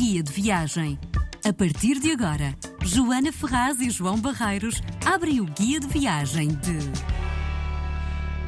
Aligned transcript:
Guia 0.00 0.22
de 0.22 0.32
Viagem. 0.32 0.98
A 1.44 1.52
partir 1.52 2.00
de 2.00 2.10
agora, 2.10 2.56
Joana 2.82 3.30
Ferraz 3.30 3.80
e 3.80 3.90
João 3.90 4.18
Barreiros 4.18 4.80
abrem 5.04 5.42
o 5.42 5.44
Guia 5.44 5.78
de 5.78 5.86
Viagem 5.88 6.48
de. 6.48 6.78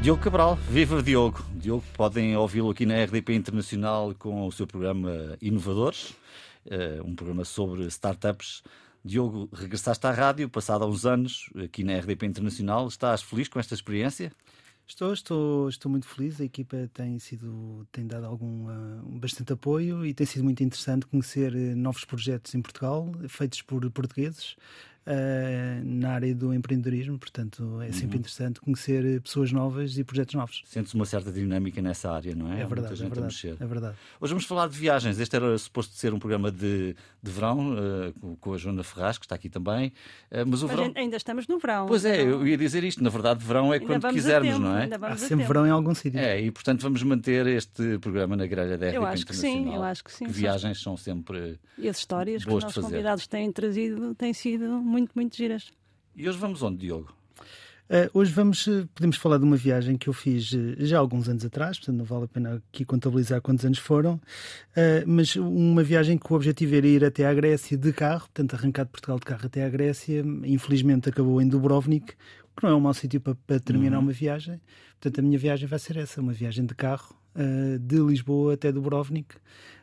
Diogo 0.00 0.22
Cabral, 0.22 0.56
viva 0.70 1.02
Diogo. 1.02 1.44
Diogo, 1.54 1.84
podem 1.92 2.34
ouvi-lo 2.38 2.70
aqui 2.70 2.86
na 2.86 3.04
RDP 3.04 3.34
Internacional 3.34 4.14
com 4.18 4.46
o 4.46 4.50
seu 4.50 4.66
programa 4.66 5.36
Inovadores, 5.42 6.15
eh, 6.65 7.03
um 7.04 7.15
programa 7.15 7.44
sobre 7.44 7.84
startups. 7.88 8.62
Diogo, 9.04 9.50
regressaste 9.53 10.06
à 10.06 10.10
rádio, 10.10 10.48
passado 10.48 10.84
há 10.84 10.87
uns 10.87 11.04
anos, 11.04 11.50
aqui 11.62 11.84
na 11.84 11.98
RDP 11.98 12.24
Internacional. 12.24 12.88
Estás 12.88 13.21
feliz 13.21 13.46
com 13.48 13.60
esta 13.60 13.74
experiência? 13.74 14.32
Estou, 14.93 15.11
estou, 15.15 15.69
estou 15.71 15.90
muito 15.90 16.06
feliz. 16.06 16.38
A 16.38 16.45
equipa 16.45 16.77
tem 16.92 17.19
sido 17.19 17.87
tem 17.91 18.06
dado 18.06 18.27
algum 18.27 18.66
uh, 18.66 19.19
bastante 19.19 19.51
apoio 19.51 20.05
e 20.05 20.12
tem 20.12 20.27
sido 20.27 20.45
muito 20.45 20.62
interessante 20.62 21.06
conhecer 21.06 21.55
uh, 21.55 21.74
novos 21.74 22.05
projetos 22.05 22.55
em 22.55 22.60
Portugal 22.60 23.10
feitos 23.27 23.62
por 23.62 23.91
portugueses 23.91 24.55
uh, 25.06 25.84
na 25.84 26.12
área 26.12 26.34
do 26.34 26.52
empreendedorismo. 26.52 27.19
Portanto, 27.19 27.80
é 27.83 27.92
sempre 27.92 28.16
uhum. 28.16 28.20
interessante 28.20 28.61
conhecer 28.61 29.20
pessoas 29.20 29.52
novas 29.52 29.98
e 29.98 30.05
projetos 30.05 30.34
novos. 30.34 30.62
Sentes 30.66 30.95
uma 30.95 31.05
certa 31.05 31.30
dinâmica 31.30 31.80
nessa 31.80 32.11
área, 32.11 32.34
não 32.34 32.52
é? 32.52 32.62
É 32.62 32.66
verdade, 32.66 33.02
é 33.02 33.09
verdade, 33.09 33.56
é 33.61 33.66
verdade. 33.66 33.97
Hoje 34.20 34.33
vamos 34.33 34.45
falar 34.45 34.69
de 34.69 34.78
viagens. 34.78 35.19
Este 35.19 35.37
era 35.37 35.56
suposto 35.59 35.95
ser 35.95 36.12
um 36.15 36.19
programa 36.19 36.51
de, 36.51 36.97
de 37.23 37.30
verão 37.30 37.75
uh, 37.75 38.37
com 38.41 38.55
a 38.55 38.59
Joana 38.59 38.83
Ferraz, 38.83 39.19
que 39.19 39.25
está 39.25 39.34
aqui 39.34 39.48
também. 39.48 39.92
Uh, 40.30 40.47
mas 40.47 40.62
o 40.62 40.66
mas 40.66 40.77
verão... 40.77 40.92
ainda 40.97 41.16
estamos 41.16 41.47
no 41.47 41.59
verão. 41.59 41.87
Pois 41.87 42.05
é, 42.05 42.23
eu 42.23 42.47
ia 42.47 42.56
dizer 42.56 42.83
isto. 42.84 43.03
Na 43.03 43.11
verdade, 43.11 43.45
verão 43.45 43.73
é 43.73 43.78
ainda 43.78 43.87
quando 43.87 44.09
quisermos, 44.12 44.55
tempo, 44.55 44.61
não 44.61 44.77
é? 44.77 44.89
Há 45.03 45.16
sempre 45.16 45.47
verão 45.47 45.66
em 45.66 45.70
algum 45.70 45.95
sítio. 45.95 46.19
É, 46.19 46.41
e 46.41 46.50
portanto 46.50 46.83
vamos 46.83 47.03
manter 47.03 47.47
este 47.47 47.98
programa 47.98 48.37
na 48.37 48.47
grelha 48.47 48.78
da 48.78 48.87
RDP 48.89 49.03
eu 49.03 49.06
acho 49.06 49.27
que 49.27 49.37
sim, 49.37 49.75
eu 49.75 49.83
acho 49.83 50.05
que 50.05 50.12
sim. 50.12 50.27
Que 50.27 50.33
viagens 50.33 50.80
são 50.80 50.97
sempre. 50.97 51.59
E 51.77 51.89
as 51.89 51.98
histórias 51.98 52.45
que 52.45 52.53
os 52.53 52.62
nossos 52.62 52.83
convidados 52.83 53.27
têm 53.27 53.50
trazido 53.50 54.14
têm 54.14 54.33
sido 54.33 54.64
muito, 54.92 55.12
muito 55.14 55.34
giras. 55.34 55.70
E 56.14 56.28
hoje 56.28 56.38
vamos 56.38 56.62
onde, 56.62 56.76
Diogo? 56.76 57.12
Uh, 57.90 58.08
hoje 58.14 58.32
vamos, 58.32 58.66
eh, 58.68 58.86
podemos 58.94 59.16
falar 59.16 59.36
de 59.36 59.44
uma 59.44 59.56
viagem 59.56 59.98
que 59.98 60.08
eu 60.08 60.14
fiz 60.14 60.52
uh, 60.52 60.76
já 60.78 60.96
há 60.96 61.00
alguns 61.00 61.28
anos 61.28 61.44
atrás, 61.44 61.78
portanto 61.78 61.96
não 61.96 62.04
vale 62.06 62.24
a 62.24 62.28
pena 62.28 62.54
aqui 62.54 62.86
contabilizar 62.86 63.42
quantos 63.42 63.66
anos 63.66 63.78
foram, 63.78 64.14
uh, 64.14 65.04
mas 65.06 65.36
uma 65.36 65.82
viagem 65.82 66.16
que 66.16 66.32
o 66.32 66.36
objetivo 66.36 66.74
era 66.74 66.86
ir 66.86 67.04
até 67.04 67.26
à 67.26 67.34
Grécia 67.34 67.76
de 67.76 67.92
carro, 67.92 68.20
portanto 68.20 68.54
arrancar 68.54 68.84
de 68.84 68.92
Portugal 68.92 69.18
de 69.18 69.26
carro 69.26 69.44
até 69.44 69.64
à 69.64 69.68
Grécia, 69.68 70.24
infelizmente 70.44 71.10
acabou 71.10 71.42
em 71.42 71.46
Dubrovnik, 71.46 72.14
que 72.56 72.62
não 72.62 72.70
é 72.70 72.74
um 72.74 72.80
mau 72.80 72.94
sítio 72.94 73.20
para, 73.20 73.34
para 73.46 73.60
terminar 73.60 73.98
uhum. 73.98 74.04
uma 74.04 74.12
viagem, 74.12 74.58
portanto 74.98 75.18
a 75.18 75.22
minha 75.22 75.38
viagem 75.38 75.68
vai 75.68 75.78
ser 75.78 75.98
essa, 75.98 76.20
uma 76.20 76.32
viagem 76.32 76.64
de 76.64 76.74
carro 76.74 77.14
de 77.80 77.96
Lisboa 77.96 78.54
até 78.54 78.70
Dubrovnik, 78.70 79.34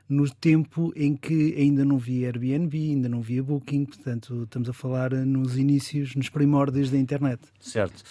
no 0.09 0.27
tempo 0.27 0.91
em 0.95 1.15
que 1.15 1.53
ainda 1.55 1.85
não 1.85 1.99
via 1.99 2.27
Airbnb, 2.27 2.75
ainda 2.75 3.07
não 3.07 3.21
via 3.21 3.43
Booking, 3.43 3.85
portanto, 3.85 4.43
estamos 4.43 4.67
a 4.67 4.73
falar 4.73 5.11
nos 5.11 5.55
inícios, 5.55 6.15
nos 6.15 6.29
primórdios 6.29 6.89
da 6.89 6.97
internet. 6.97 7.39
Certo. 7.59 8.03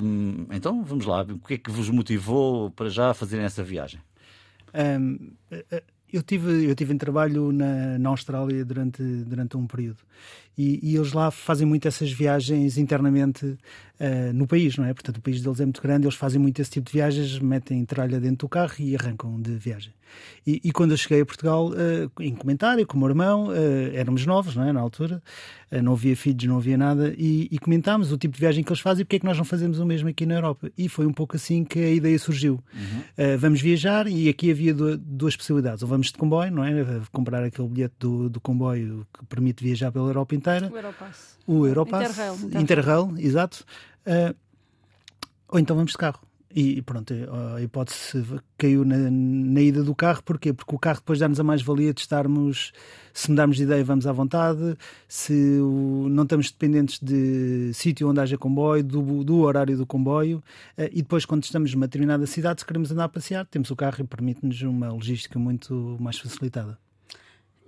Um, 0.00 0.46
então, 0.52 0.84
vamos 0.84 1.04
lá. 1.04 1.22
O 1.22 1.38
que 1.40 1.54
é 1.54 1.58
que 1.58 1.70
vos 1.70 1.90
motivou 1.90 2.70
para 2.70 2.88
já 2.88 3.12
fazerem 3.12 3.44
essa 3.44 3.64
viagem? 3.64 4.00
Um, 4.72 5.32
eu 6.12 6.22
tive, 6.22 6.64
eu 6.64 6.74
tive 6.76 6.94
em 6.94 6.98
trabalho 6.98 7.50
na, 7.50 7.98
na 7.98 8.08
Austrália 8.08 8.64
durante, 8.64 9.02
durante 9.02 9.56
um 9.56 9.66
período 9.66 9.98
e, 10.56 10.80
e 10.82 10.96
eles 10.96 11.12
lá 11.12 11.30
fazem 11.30 11.66
muito 11.66 11.86
essas 11.86 12.10
viagens 12.10 12.78
internamente 12.78 13.44
uh, 13.44 14.32
no 14.32 14.46
país, 14.46 14.76
não 14.76 14.86
é? 14.86 14.94
Portanto, 14.94 15.18
o 15.18 15.20
país 15.20 15.42
deles 15.42 15.60
é 15.60 15.64
muito 15.64 15.82
grande, 15.82 16.06
eles 16.06 16.16
fazem 16.16 16.40
muito 16.40 16.60
esse 16.60 16.70
tipo 16.70 16.86
de 16.86 16.92
viagens, 16.94 17.38
metem 17.38 17.84
tralha 17.84 18.18
dentro 18.18 18.46
do 18.46 18.48
carro 18.48 18.74
e 18.78 18.96
arrancam 18.96 19.38
de 19.40 19.52
viagem. 19.52 19.92
E, 20.46 20.60
e 20.64 20.72
quando 20.72 20.92
eu 20.92 20.96
cheguei 20.96 21.20
a 21.20 21.26
Portugal, 21.26 21.68
uh, 21.68 22.22
em 22.22 22.34
comentário 22.34 22.86
com 22.86 22.96
o 22.96 23.00
meu 23.00 23.08
irmão, 23.08 23.48
uh, 23.48 23.52
éramos 23.92 24.24
novos, 24.24 24.56
não 24.56 24.64
é? 24.64 24.72
Na 24.72 24.80
altura, 24.80 25.22
não 25.82 25.92
havia 25.94 26.16
filhos, 26.16 26.44
não 26.44 26.58
havia 26.58 26.78
nada, 26.78 27.12
e, 27.18 27.48
e, 27.50 27.58
comentámos 27.58 28.12
o 28.12 28.16
tipo 28.16 28.34
de 28.34 28.40
viagem 28.40 28.62
que 28.62 28.70
eles 28.70 28.80
fazem 28.80 29.02
e 29.02 29.04
porque 29.04 29.16
é 29.16 29.18
que 29.18 29.26
nós 29.26 29.36
não 29.36 29.44
fazemos 29.44 29.80
o 29.80 29.84
mesmo 29.84 30.08
aqui 30.08 30.24
na 30.24 30.34
Europa. 30.34 30.70
E 30.78 30.88
foi 30.88 31.04
um 31.06 31.12
pouco 31.12 31.34
assim 31.34 31.64
que 31.64 31.80
a 31.80 31.90
ideia 31.90 32.16
surgiu. 32.20 32.62
Uhum. 32.72 33.36
vamos 33.38 33.60
viajar 33.60 34.06
e 34.06 34.28
aqui 34.28 34.50
havia 34.50 34.72
duas 34.72 35.34
possibilidades. 35.36 35.82
Ou 35.82 35.88
vamos 35.88 36.06
de 36.06 36.12
comboio, 36.12 36.52
não 36.52 36.62
é? 36.62 36.72
Comprar 37.10 37.42
aquele 37.42 37.68
bilhete 37.68 37.94
do, 37.98 38.30
do 38.30 38.40
comboio 38.40 39.04
que 39.12 39.26
permite 39.26 39.64
viajar 39.64 39.90
pela 39.90 40.06
Europa 40.06 40.36
inteira. 40.36 40.45
O 40.46 40.76
Europass. 40.76 41.38
O 41.46 41.66
Europass. 41.66 42.10
Interrail. 42.10 42.34
Interrail, 42.34 42.62
Interrail 42.62 43.18
exato. 43.18 43.64
Uh, 44.06 44.34
ou 45.48 45.58
então 45.58 45.76
vamos 45.76 45.92
de 45.92 45.98
carro. 45.98 46.20
E 46.58 46.80
pronto, 46.80 47.12
a 47.54 47.60
hipótese 47.60 48.24
caiu 48.56 48.82
na, 48.82 48.96
na, 49.10 49.60
ida 49.60 49.82
do 49.82 49.94
carro, 49.94 50.22
porquê? 50.22 50.54
Porque 50.54 50.74
o 50.74 50.78
carro 50.78 51.00
depois 51.00 51.18
dá-nos 51.18 51.38
a 51.38 51.44
mais-valia 51.44 51.92
de 51.92 52.00
estarmos, 52.00 52.72
se 53.12 53.28
mudarmos 53.30 53.58
de 53.58 53.64
ideia, 53.64 53.84
vamos 53.84 54.06
à 54.06 54.12
vontade, 54.12 54.74
se 55.06 55.34
o, 55.60 56.08
não 56.08 56.22
estamos 56.22 56.50
dependentes 56.50 56.98
de 56.98 57.72
sítio 57.74 58.08
onde 58.08 58.20
haja 58.20 58.38
comboio, 58.38 58.82
do, 58.82 59.22
do 59.22 59.40
horário 59.40 59.76
do 59.76 59.84
comboio, 59.84 60.38
uh, 60.78 60.84
e 60.90 61.02
depois, 61.02 61.26
quando 61.26 61.44
estamos 61.44 61.74
numa 61.74 61.86
determinada 61.86 62.26
cidade, 62.26 62.62
se 62.62 62.66
queremos 62.66 62.90
andar 62.90 63.04
a 63.04 63.08
passear, 63.10 63.44
temos 63.44 63.70
o 63.70 63.76
carro 63.76 64.00
e 64.00 64.04
permite-nos 64.04 64.62
uma 64.62 64.90
logística 64.90 65.38
muito 65.38 65.98
mais 66.00 66.18
facilitada. 66.18 66.78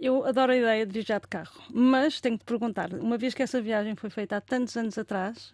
Eu 0.01 0.25
adoro 0.25 0.53
a 0.53 0.57
ideia 0.57 0.87
de 0.87 0.93
viajar 0.93 1.21
de 1.21 1.27
carro, 1.27 1.61
mas 1.73 2.21
tenho 2.21 2.39
que 2.39 2.45
perguntar, 2.45 2.93
uma 2.95 3.19
vez 3.19 3.35
que 3.35 3.43
essa 3.43 3.61
viagem 3.61 3.97
foi 3.97 4.11
feita 4.11 4.37
há 4.37 4.41
tantos 4.41 4.77
anos 4.77 4.97
atrás, 4.97 5.53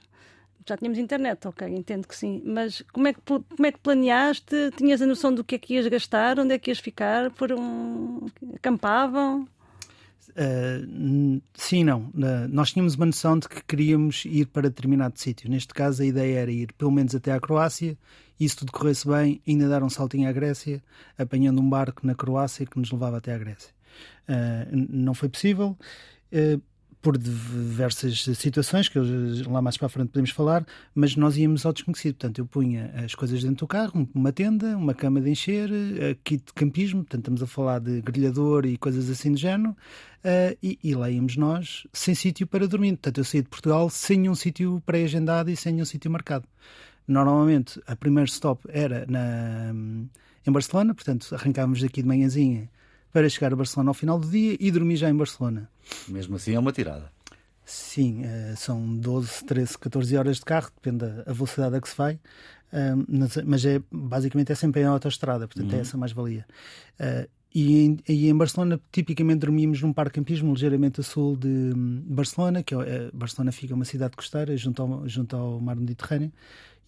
já 0.66 0.76
tínhamos 0.76 0.98
internet, 0.98 1.46
ok, 1.46 1.68
entendo 1.68 2.08
que 2.08 2.16
sim, 2.16 2.42
mas 2.44 2.82
como 2.92 3.06
é 3.06 3.12
que, 3.12 3.20
como 3.20 3.66
é 3.66 3.72
que 3.72 3.78
planeaste? 3.78 4.70
Tinhas 4.76 5.02
a 5.02 5.06
noção 5.06 5.34
do 5.34 5.44
que 5.44 5.56
é 5.56 5.58
que 5.58 5.74
ias 5.74 5.86
gastar? 5.86 6.38
Onde 6.38 6.54
é 6.54 6.58
que 6.58 6.70
ias 6.70 6.78
ficar? 6.78 7.30
Foram... 7.32 8.26
acampavam? 8.54 9.46
Uh, 10.30 11.40
sim, 11.54 11.84
não. 11.84 12.04
Uh, 12.14 12.48
nós 12.48 12.72
tínhamos 12.72 12.94
uma 12.94 13.06
noção 13.06 13.38
de 13.38 13.46
que 13.48 13.62
queríamos 13.62 14.24
ir 14.24 14.46
para 14.46 14.70
determinado 14.70 15.18
sítio. 15.18 15.50
Neste 15.50 15.74
caso, 15.74 16.02
a 16.02 16.06
ideia 16.06 16.40
era 16.40 16.50
ir 16.50 16.72
pelo 16.72 16.90
menos 16.90 17.14
até 17.14 17.30
à 17.32 17.38
Croácia 17.38 17.96
e, 18.40 18.48
se 18.48 18.56
tudo 18.56 18.72
corresse 18.72 19.06
bem, 19.06 19.42
ainda 19.46 19.68
dar 19.68 19.82
um 19.82 19.90
saltinho 19.90 20.28
à 20.28 20.32
Grécia, 20.32 20.82
apanhando 21.18 21.60
um 21.60 21.68
barco 21.68 22.06
na 22.06 22.14
Croácia 22.14 22.64
que 22.64 22.78
nos 22.78 22.90
levava 22.90 23.18
até 23.18 23.34
à 23.34 23.38
Grécia. 23.38 23.73
Uh, 24.28 24.86
não 24.90 25.14
foi 25.14 25.28
possível. 25.28 25.76
Uh, 26.32 26.60
por 27.04 27.18
diversas 27.18 28.24
situações 28.34 28.88
que 28.88 28.98
lá 29.46 29.60
mais 29.60 29.76
para 29.76 29.86
a 29.86 29.88
frente 29.90 30.08
podemos 30.08 30.30
falar, 30.30 30.64
mas 30.94 31.14
nós 31.16 31.36
íamos 31.36 31.66
ao 31.66 31.72
desconhecido. 31.74 32.14
Portanto, 32.14 32.38
eu 32.38 32.46
punha 32.46 32.90
as 33.04 33.14
coisas 33.14 33.42
dentro 33.42 33.58
do 33.58 33.66
carro, 33.66 34.08
uma 34.14 34.32
tenda, 34.32 34.74
uma 34.74 34.94
cama 34.94 35.20
de 35.20 35.28
encher, 35.28 35.70
uh, 35.70 36.16
kit 36.24 36.42
de 36.46 36.52
campismo, 36.54 37.00
portanto, 37.00 37.20
estamos 37.20 37.42
a 37.42 37.46
falar 37.46 37.80
de 37.80 38.00
grelhador 38.00 38.64
e 38.64 38.78
coisas 38.78 39.10
assim 39.10 39.32
do 39.32 39.36
género, 39.36 39.72
uh, 39.72 40.56
e, 40.62 40.78
e 40.82 40.94
lá 40.94 41.10
íamos 41.10 41.36
nós 41.36 41.86
sem 41.92 42.14
sítio 42.14 42.46
para 42.46 42.66
dormir. 42.66 42.92
Portanto, 42.92 43.18
eu 43.18 43.24
saí 43.24 43.42
de 43.42 43.50
Portugal 43.50 43.90
sem 43.90 44.26
um 44.26 44.34
sítio 44.34 44.82
pré-agendado 44.86 45.50
e 45.50 45.56
sem 45.56 45.82
um 45.82 45.84
sítio 45.84 46.10
marcado. 46.10 46.48
Normalmente, 47.06 47.78
a 47.86 47.94
primeiro 47.94 48.30
stop 48.30 48.66
era 48.66 49.04
na, 49.06 49.74
em 50.46 50.50
Barcelona, 50.50 50.94
portanto, 50.94 51.34
arrancávamos 51.34 51.82
daqui 51.82 52.00
de 52.00 52.08
manhãzinha 52.08 52.70
para 53.14 53.28
chegar 53.28 53.52
a 53.52 53.56
Barcelona 53.56 53.90
ao 53.90 53.94
final 53.94 54.18
do 54.18 54.28
dia 54.28 54.56
e 54.58 54.72
dormir 54.72 54.96
já 54.96 55.08
em 55.08 55.14
Barcelona. 55.14 55.70
Mesmo 56.08 56.34
assim 56.34 56.54
é 56.54 56.58
uma 56.58 56.72
tirada. 56.72 57.12
Sim, 57.64 58.24
uh, 58.24 58.56
são 58.56 58.96
12, 58.96 59.44
13, 59.44 59.78
14 59.78 60.16
horas 60.16 60.36
de 60.38 60.44
carro, 60.44 60.70
depende 60.74 61.06
da 61.06 61.32
velocidade 61.32 61.76
a 61.76 61.80
que 61.80 61.88
se 61.88 61.96
vai, 61.96 62.14
uh, 62.14 63.40
mas 63.46 63.64
é, 63.64 63.80
basicamente 63.90 64.50
é 64.50 64.54
sempre 64.56 64.82
em 64.82 64.84
autoestrada, 64.84 65.46
portanto 65.46 65.70
é 65.70 65.74
uhum. 65.74 65.78
é 65.78 65.82
essa 65.82 65.96
mais-valia. 65.96 66.44
E 67.54 67.84
em, 67.84 67.98
e 68.08 68.28
em, 68.28 68.36
Barcelona, 68.36 68.80
tipicamente 68.90 69.38
dormimos 69.38 69.80
num 69.80 69.92
parque 69.92 70.16
campismo 70.16 70.52
ligeiramente 70.52 71.00
a 71.00 71.04
sul 71.04 71.36
de 71.36 71.72
Barcelona, 72.04 72.64
que 72.64 72.74
é, 72.74 73.10
Barcelona 73.14 73.52
fica 73.52 73.74
uma 73.74 73.84
cidade 73.84 74.16
costeira 74.16 74.56
junto 74.56 74.82
ao, 74.82 75.08
junto 75.08 75.36
ao 75.36 75.60
mar 75.60 75.76
Mediterrâneo, 75.76 76.32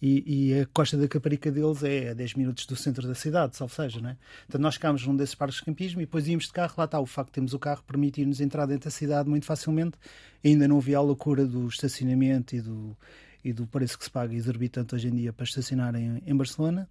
e, 0.01 0.51
e, 0.51 0.59
a 0.59 0.65
costa 0.67 0.95
da 0.97 1.07
Caparica 1.07 1.49
deles 1.49 1.83
é 1.83 2.09
a 2.09 2.13
10 2.13 2.35
minutos 2.35 2.65
do 2.65 2.75
centro 2.75 3.07
da 3.07 3.15
cidade, 3.15 3.55
salvo 3.55 3.73
seja, 3.73 3.99
não 3.99 4.11
é? 4.11 4.17
Então 4.47 4.61
nós 4.61 4.75
ficámos 4.75 5.07
num 5.07 5.15
desses 5.15 5.33
parques 5.33 5.57
de 5.57 5.65
campismo 5.65 6.01
e 6.01 6.05
depois 6.05 6.27
íamos 6.27 6.45
de 6.45 6.51
carro, 6.51 6.75
lá 6.77 6.83
está, 6.83 6.99
o 6.99 7.05
facto 7.05 7.29
de 7.29 7.33
termos 7.33 7.53
o 7.53 7.59
carro 7.59 7.81
permitir-nos 7.87 8.39
entrar 8.39 8.67
dentro 8.67 8.89
da 8.89 8.91
cidade 8.91 9.27
muito 9.27 9.45
facilmente, 9.45 9.97
ainda 10.45 10.67
não 10.67 10.77
havia 10.77 10.97
a 10.97 11.01
loucura 11.01 11.47
do 11.47 11.65
estacionamento 11.67 12.55
e 12.55 12.61
do, 12.61 12.95
e 13.43 13.53
do 13.53 13.65
preço 13.65 13.97
que 13.97 14.03
se 14.03 14.11
paga 14.11 14.35
exorbitante 14.35 14.93
hoje 14.93 15.07
em 15.07 15.15
dia 15.15 15.33
para 15.33 15.45
estacionar 15.45 15.95
em, 15.95 16.21
em 16.25 16.35
Barcelona. 16.35 16.87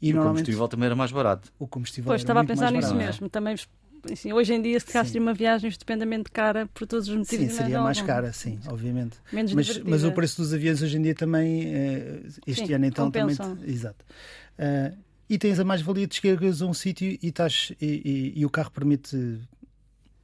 E, 0.00 0.10
e 0.10 0.14
o 0.14 0.22
combustível 0.22 0.68
também 0.68 0.86
era 0.86 0.96
mais 0.96 1.10
barato. 1.10 1.52
O 1.58 1.66
combustível 1.66 2.10
pois, 2.10 2.20
estava 2.20 2.40
a 2.40 2.44
pensar 2.44 2.70
nisso 2.70 2.94
mesmo. 2.94 3.28
Também 3.28 3.56
Assim, 4.12 4.32
hoje 4.32 4.54
em 4.54 4.62
dia, 4.62 4.78
se 4.78 4.86
calhar 4.86 5.04
seria 5.04 5.20
uma 5.20 5.34
viagem 5.34 5.68
estupendamente 5.68 6.30
cara 6.30 6.68
por 6.72 6.86
todos 6.86 7.08
os 7.08 7.16
motivos. 7.16 7.46
Sim, 7.46 7.56
seria 7.56 7.80
mais 7.80 8.00
cara, 8.00 8.32
sim, 8.32 8.58
obviamente. 8.68 9.16
Menos 9.32 9.52
mas, 9.52 9.78
mas 9.78 10.04
o 10.04 10.12
preço 10.12 10.42
dos 10.42 10.54
aviões 10.54 10.82
hoje 10.82 10.96
em 10.96 11.02
dia 11.02 11.14
também, 11.14 11.74
eh, 11.74 12.22
este 12.46 12.66
sim, 12.66 12.72
ano 12.72 12.86
então 12.86 13.06
compensam. 13.06 13.56
também. 13.56 13.72
Exato. 13.72 14.04
Uh, 14.58 14.96
e 15.28 15.38
tens 15.38 15.58
a 15.58 15.64
mais-valia 15.64 16.06
de 16.06 16.14
chegares 16.14 16.62
a 16.62 16.66
um 16.66 16.74
sítio 16.74 17.18
e, 17.20 17.28
estás, 17.28 17.72
e, 17.80 17.86
e, 18.36 18.40
e, 18.40 18.46
o 18.46 18.50
carro 18.50 18.70
permite 18.70 19.40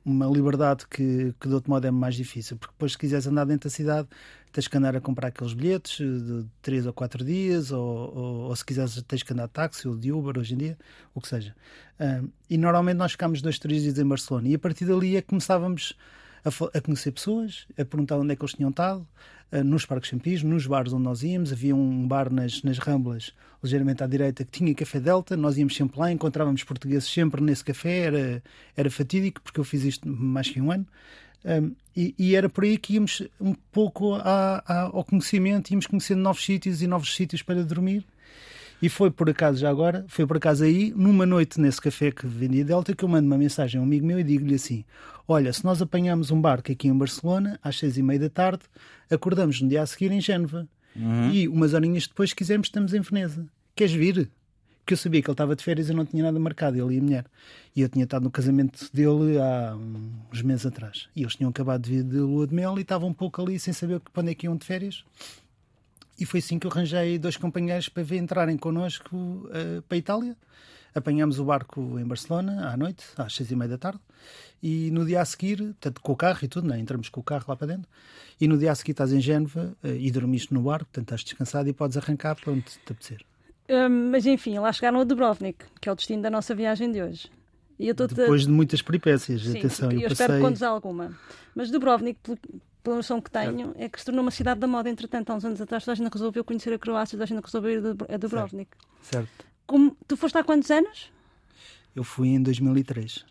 uma 0.04 0.26
liberdade 0.26 0.86
que, 0.88 1.34
que 1.40 1.48
de 1.48 1.54
outro 1.54 1.70
modo 1.70 1.86
é 1.86 1.90
mais 1.90 2.14
difícil, 2.14 2.56
porque 2.56 2.72
depois 2.74 2.92
se 2.92 2.98
quiseres 2.98 3.26
andar 3.26 3.44
dentro 3.44 3.68
da 3.68 3.74
cidade 3.74 4.08
tens 4.52 4.68
que 4.68 4.76
andar 4.76 4.94
a 4.94 5.00
comprar 5.00 5.28
aqueles 5.28 5.54
bilhetes 5.54 5.98
de 5.98 6.44
3 6.60 6.86
ou 6.86 6.92
4 6.92 7.24
dias, 7.24 7.72
ou, 7.72 8.14
ou, 8.14 8.34
ou, 8.48 8.56
se 8.56 8.64
quiseres 8.64 9.02
tens 9.08 9.22
que 9.22 9.32
andar 9.32 9.46
de 9.46 9.52
táxi 9.52 9.88
ou 9.88 9.96
de 9.96 10.12
Uber 10.12 10.38
hoje 10.38 10.54
em 10.54 10.58
dia, 10.58 10.78
o 11.14 11.20
que 11.20 11.28
seja. 11.28 11.54
Um, 11.98 12.28
e 12.50 12.58
normalmente 12.58 12.98
nós 12.98 13.12
ficámos 13.12 13.40
dois, 13.40 13.58
três 13.58 13.82
dias 13.82 13.98
em 13.98 14.06
Barcelona 14.06 14.48
e 14.48 14.54
a 14.54 14.58
partir 14.58 14.84
dali 14.84 15.16
é 15.16 15.22
que 15.22 15.28
começávamos 15.28 15.96
a, 16.44 16.78
a, 16.78 16.80
conhecer 16.80 17.12
pessoas, 17.12 17.66
a 17.78 17.84
perguntar 17.84 18.18
onde 18.18 18.32
é 18.32 18.36
que 18.36 18.42
eles 18.42 18.54
tinham 18.54 18.70
estado, 18.70 19.06
uh, 19.52 19.64
nos 19.64 19.86
parques 19.86 20.10
campismo, 20.10 20.50
nos 20.50 20.66
bares 20.66 20.92
onde 20.92 21.04
nós 21.04 21.22
íamos. 21.22 21.52
Havia 21.52 21.74
um 21.74 22.06
bar 22.06 22.32
nas, 22.32 22.62
nas 22.62 22.78
Ramblas, 22.78 23.32
ligeiramente 23.62 24.02
à 24.02 24.06
direita, 24.06 24.44
que 24.44 24.50
tinha 24.50 24.74
café 24.74 25.00
Delta. 25.00 25.36
Nós 25.36 25.56
íamos 25.56 25.74
sempre 25.74 25.98
lá, 25.98 26.10
encontrávamos 26.10 26.64
portugueses 26.64 27.08
sempre 27.08 27.40
nesse 27.42 27.64
café. 27.64 27.98
Era, 28.00 28.42
era 28.76 28.90
fatídico, 28.90 29.40
porque 29.40 29.60
eu 29.60 29.64
fiz 29.64 29.84
isto 29.84 30.08
mais 30.08 30.48
que 30.48 30.60
um 30.60 30.70
ano. 30.70 30.86
Um, 31.44 31.74
e, 31.96 32.14
e, 32.18 32.36
era 32.36 32.48
por 32.48 32.64
aí 32.64 32.78
que 32.78 32.94
íamos 32.94 33.22
um 33.40 33.52
pouco 33.72 34.14
ao 34.14 35.04
conhecimento, 35.04 35.70
íamos 35.70 35.86
conhecendo 35.86 36.22
novos 36.22 36.44
sítios 36.44 36.80
e 36.82 36.86
novos 36.86 37.14
sítios 37.14 37.42
para 37.42 37.62
dormir. 37.64 38.04
E 38.82 38.88
foi 38.88 39.12
por 39.12 39.30
acaso, 39.30 39.58
já 39.58 39.70
agora, 39.70 40.04
foi 40.08 40.26
por 40.26 40.36
acaso 40.36 40.64
aí, 40.64 40.92
numa 40.96 41.24
noite 41.24 41.60
nesse 41.60 41.80
café 41.80 42.10
que 42.10 42.26
vendia 42.26 42.64
Delta, 42.64 42.94
que 42.94 43.04
eu 43.04 43.08
mando 43.08 43.28
uma 43.28 43.38
mensagem 43.38 43.78
a 43.78 43.80
um 43.80 43.86
amigo 43.86 44.04
meu 44.04 44.18
e 44.18 44.24
digo-lhe 44.24 44.56
assim: 44.56 44.84
Olha, 45.26 45.52
se 45.52 45.64
nós 45.64 45.80
apanhamos 45.80 46.32
um 46.32 46.40
barco 46.40 46.72
aqui 46.72 46.88
em 46.88 46.98
Barcelona, 46.98 47.58
às 47.62 47.78
seis 47.78 47.96
e 47.96 48.02
meia 48.02 48.18
da 48.18 48.28
tarde, 48.28 48.64
acordamos 49.08 49.60
no 49.60 49.68
dia 49.68 49.82
a 49.82 49.86
seguir 49.86 50.10
em 50.10 50.20
Génova. 50.20 50.66
Uhum. 50.96 51.30
E 51.30 51.46
umas 51.46 51.72
horinhas 51.72 52.08
depois, 52.08 52.30
se 52.30 52.36
quisermos, 52.36 52.66
estamos 52.66 52.92
em 52.92 53.00
Veneza. 53.00 53.46
Queres 53.74 53.92
vir? 53.92 54.28
que 54.84 54.94
eu 54.94 54.96
sabia 54.96 55.22
que 55.22 55.28
ele 55.28 55.34
estava 55.34 55.54
de 55.54 55.62
férias 55.62 55.88
e 55.88 55.92
não 55.92 56.04
tinha 56.04 56.24
nada 56.24 56.38
marcado, 56.38 56.76
ele 56.76 56.96
e 56.96 56.98
a 56.98 57.02
mulher. 57.02 57.26
E 57.74 57.80
eu 57.82 57.88
tinha 57.88 58.04
estado 58.04 58.24
no 58.24 58.30
casamento 58.30 58.90
dele 58.92 59.38
há 59.38 59.76
uns 60.32 60.42
meses 60.42 60.66
atrás. 60.66 61.08
E 61.14 61.22
eles 61.22 61.36
tinham 61.36 61.50
acabado 61.50 61.82
de 61.82 61.90
vir 61.90 62.02
de 62.02 62.18
lua 62.18 62.46
de 62.46 62.54
mel 62.54 62.76
e 62.76 62.82
estavam 62.82 63.08
um 63.08 63.14
pouco 63.14 63.40
ali 63.40 63.58
sem 63.58 63.72
saber 63.72 64.00
para 64.00 64.22
onde 64.22 64.32
é 64.32 64.34
que 64.34 64.46
iam 64.46 64.56
de 64.56 64.66
férias. 64.66 65.04
E 66.22 66.24
foi 66.24 66.38
assim 66.38 66.56
que 66.56 66.68
eu 66.68 66.70
arranjei 66.70 67.18
dois 67.18 67.36
companheiros 67.36 67.88
para 67.88 68.04
vir 68.04 68.18
entrarem 68.18 68.56
connosco 68.56 69.16
uh, 69.16 69.82
para 69.88 69.96
a 69.96 69.98
Itália. 69.98 70.36
Apanhámos 70.94 71.40
o 71.40 71.44
barco 71.44 71.98
em 71.98 72.04
Barcelona 72.04 72.70
à 72.70 72.76
noite, 72.76 73.04
às 73.16 73.34
seis 73.34 73.50
e 73.50 73.56
meia 73.56 73.70
da 73.70 73.76
tarde, 73.76 73.98
e 74.62 74.88
no 74.92 75.04
dia 75.04 75.20
a 75.20 75.24
seguir, 75.24 75.56
portanto, 75.56 76.00
com 76.00 76.12
o 76.12 76.16
carro 76.16 76.38
e 76.40 76.46
tudo, 76.46 76.68
né? 76.68 76.78
entramos 76.78 77.08
com 77.08 77.18
o 77.18 77.24
carro 77.24 77.44
lá 77.48 77.56
para 77.56 77.66
dentro, 77.66 77.90
e 78.40 78.46
no 78.46 78.56
dia 78.56 78.70
a 78.70 78.74
seguir 78.76 78.92
estás 78.92 79.12
em 79.12 79.20
Génova 79.20 79.76
uh, 79.82 79.88
e 79.88 80.12
dormiste 80.12 80.54
no 80.54 80.62
barco, 80.62 80.84
portanto 80.84 81.06
estás 81.06 81.24
descansado 81.24 81.68
e 81.68 81.72
podes 81.72 81.96
arrancar 81.96 82.36
para 82.36 82.52
onde 82.52 82.62
te 82.62 82.78
apetecer. 82.92 83.24
Um, 83.68 84.12
mas 84.12 84.24
enfim, 84.24 84.56
lá 84.60 84.72
chegaram 84.72 85.00
a 85.00 85.04
Dubrovnik, 85.04 85.64
que 85.80 85.88
é 85.88 85.92
o 85.92 85.96
destino 85.96 86.22
da 86.22 86.30
nossa 86.30 86.54
viagem 86.54 86.92
de 86.92 87.02
hoje. 87.02 87.28
Depois 87.80 88.42
de 88.42 88.52
muitas 88.52 88.80
peripécias, 88.80 89.42
Sim, 89.42 89.58
atenção. 89.58 89.90
Eu, 89.90 90.02
eu 90.02 90.08
passei... 90.08 90.12
espero 90.12 90.34
que 90.34 90.40
contes 90.40 90.62
alguma. 90.62 91.18
Mas 91.52 91.68
Dubrovnik, 91.68 92.20
pela 92.82 92.96
noção 92.96 93.20
que 93.20 93.30
tenho, 93.30 93.74
é. 93.76 93.84
é 93.84 93.88
que 93.88 93.98
se 93.98 94.04
tornou 94.04 94.22
uma 94.22 94.30
cidade 94.30 94.60
da 94.60 94.66
moda, 94.66 94.88
entretanto, 94.88 95.30
há 95.30 95.34
uns 95.34 95.44
anos 95.44 95.60
atrás, 95.60 95.84
toda 95.84 95.92
a 95.92 95.96
gente 95.96 96.12
resolveu 96.12 96.44
conhecer 96.44 96.72
a 96.72 96.78
Croácia, 96.78 97.16
toda 97.16 97.24
a 97.24 97.26
gente 97.26 97.44
resolveu 97.44 97.70
ir 97.70 98.12
a 98.12 98.16
Dubrovnik. 98.16 98.70
Certo. 99.02 99.26
certo. 99.28 99.46
Como, 99.66 99.96
tu 100.06 100.16
foste 100.16 100.36
há 100.38 100.44
quantos 100.44 100.70
anos? 100.70 101.10
Eu 101.94 102.04
fui 102.04 102.28
em 102.28 102.42
2003. 102.42 103.24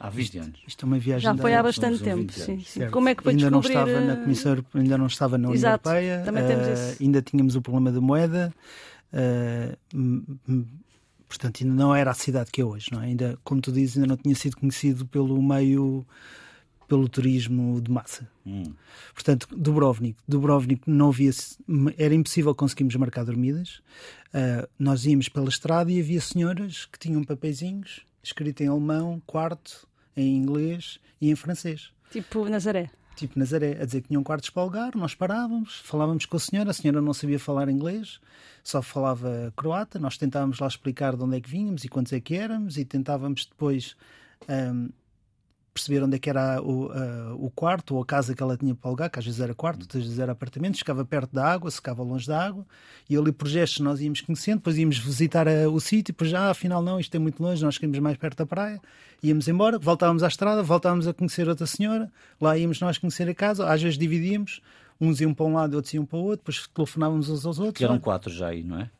Há 0.00 0.10
20 0.10 0.38
anos. 0.38 0.60
Isto 0.66 0.84
é 0.84 0.86
uma 0.86 0.98
viagem. 0.98 1.22
Já 1.22 1.36
foi 1.36 1.54
há 1.54 1.62
bastante 1.62 2.00
tempo. 2.00 2.32
Sim, 2.32 2.60
sim. 2.60 2.88
Como 2.90 3.08
é 3.08 3.16
que 3.16 3.22
foi 3.22 3.32
ainda 3.32 3.50
descobrir... 3.50 3.74
não 3.74 3.86
estava 3.86 4.00
na 4.00 4.16
Comissão 4.16 4.64
ainda 4.74 4.98
não 4.98 5.06
estava 5.06 5.38
na 5.38 5.48
União 5.48 5.58
Exato. 5.58 5.88
Europeia. 5.88 6.22
Também 6.24 6.46
temos 6.46 6.66
uh, 6.68 6.72
isso. 6.72 7.02
Ainda 7.02 7.22
tínhamos 7.22 7.56
o 7.56 7.62
problema 7.62 7.90
da 7.90 8.00
moeda. 8.00 8.54
Uh, 9.12 10.66
portanto, 11.28 11.64
ainda 11.64 11.74
não 11.74 11.94
era 11.94 12.12
a 12.12 12.14
cidade 12.14 12.50
que 12.52 12.60
é 12.60 12.64
hoje, 12.64 12.92
não 12.92 13.02
é? 13.02 13.06
Ainda, 13.06 13.36
como 13.42 13.60
tu 13.60 13.72
dizes, 13.72 13.96
ainda 13.96 14.06
não 14.06 14.16
tinha 14.16 14.34
sido 14.36 14.56
conhecido 14.56 15.04
pelo 15.04 15.42
meio, 15.42 16.06
pelo 16.88 17.08
turismo 17.08 17.80
de 17.80 17.90
massa. 17.90 18.28
Hum. 18.46 18.72
Portanto, 19.12 19.46
Dubrovnik, 19.54 20.18
Dubrovnik 20.26 20.82
não 20.86 21.10
havia, 21.10 21.30
era 21.96 22.14
impossível 22.14 22.54
conseguirmos 22.54 22.96
marcar 22.96 23.24
dormidas. 23.24 23.82
Uh, 24.28 24.66
nós 24.78 25.04
íamos 25.04 25.28
pela 25.28 25.48
estrada 25.48 25.92
e 25.92 26.00
havia 26.00 26.20
senhoras 26.20 26.86
que 26.86 26.98
tinham 26.98 27.22
papeizinhos 27.22 28.06
escrito 28.22 28.62
em 28.62 28.68
alemão, 28.68 29.22
quarto, 29.26 29.88
em 30.16 30.36
inglês 30.36 30.98
e 31.20 31.30
em 31.30 31.36
francês. 31.36 31.92
Tipo 32.10 32.48
Nazaré 32.48 32.90
tipo 33.18 33.36
Nazaré, 33.36 33.76
a 33.80 33.84
dizer 33.84 34.02
que 34.02 34.08
tinham 34.08 34.22
quartos 34.22 34.48
para 34.48 34.62
alugar, 34.62 34.96
nós 34.96 35.12
parávamos, 35.12 35.80
falávamos 35.84 36.24
com 36.24 36.36
a 36.36 36.40
senhora, 36.40 36.70
a 36.70 36.72
senhora 36.72 37.00
não 37.00 37.12
sabia 37.12 37.38
falar 37.38 37.68
inglês, 37.68 38.20
só 38.62 38.80
falava 38.80 39.52
croata, 39.56 39.98
nós 39.98 40.16
tentávamos 40.16 40.60
lá 40.60 40.68
explicar 40.68 41.16
de 41.16 41.24
onde 41.24 41.36
é 41.36 41.40
que 41.40 41.50
vínhamos 41.50 41.82
e 41.84 41.88
quantos 41.88 42.12
é 42.12 42.20
que 42.20 42.36
éramos 42.36 42.78
e 42.78 42.84
tentávamos 42.84 43.44
depois 43.44 43.96
um, 44.48 44.88
perceber 45.78 46.02
onde 46.02 46.16
é 46.16 46.18
que 46.18 46.28
era 46.28 46.60
o, 46.60 46.86
uh, 46.86 47.44
o 47.44 47.50
quarto 47.50 47.94
ou 47.94 48.02
a 48.02 48.06
casa 48.06 48.34
que 48.34 48.42
ela 48.42 48.56
tinha 48.56 48.74
para 48.74 48.88
alugar, 48.88 49.10
que 49.10 49.18
às 49.18 49.24
vezes 49.24 49.40
era 49.40 49.54
quarto, 49.54 49.82
outras 49.82 50.02
vezes 50.02 50.18
era 50.18 50.32
apartamento, 50.32 50.76
ficava 50.76 51.04
perto 51.04 51.32
da 51.32 51.46
água, 51.46 51.70
ficava 51.70 52.02
longe 52.02 52.26
da 52.26 52.44
água, 52.44 52.66
e 53.08 53.16
ali 53.16 53.32
por 53.32 53.48
gestos 53.48 53.80
nós 53.80 54.00
íamos 54.00 54.20
conhecendo, 54.20 54.58
depois 54.58 54.76
íamos 54.76 54.98
visitar 54.98 55.46
uh, 55.46 55.72
o 55.72 55.80
sítio, 55.80 56.12
depois 56.12 56.30
já, 56.30 56.40
ah, 56.40 56.50
afinal 56.50 56.82
não, 56.82 56.98
isto 56.98 57.14
é 57.14 57.18
muito 57.18 57.42
longe, 57.42 57.64
nós 57.64 57.78
queríamos 57.78 57.98
mais 58.00 58.16
perto 58.16 58.38
da 58.38 58.46
praia, 58.46 58.80
íamos 59.22 59.46
embora, 59.48 59.78
voltávamos 59.78 60.22
à 60.22 60.28
estrada, 60.28 60.62
voltávamos 60.62 61.06
a 61.06 61.14
conhecer 61.14 61.48
outra 61.48 61.66
senhora, 61.66 62.10
lá 62.40 62.58
íamos 62.58 62.80
nós 62.80 62.98
conhecer 62.98 63.28
a 63.28 63.34
casa, 63.34 63.70
às 63.72 63.80
vezes 63.80 63.96
dividíamos, 63.96 64.60
uns 65.00 65.20
iam 65.20 65.32
para 65.32 65.46
um 65.46 65.54
lado, 65.54 65.74
outros 65.74 65.94
iam 65.94 66.04
para 66.04 66.18
o 66.18 66.22
outro, 66.22 66.38
depois 66.38 66.66
telefonávamos 66.74 67.28
uns 67.30 67.46
aos 67.46 67.58
outros. 67.58 67.78
Que 67.78 67.84
eram 67.84 68.00
quatro 68.00 68.32
já 68.32 68.48
aí, 68.48 68.64
não 68.64 68.80
é? 68.80 68.90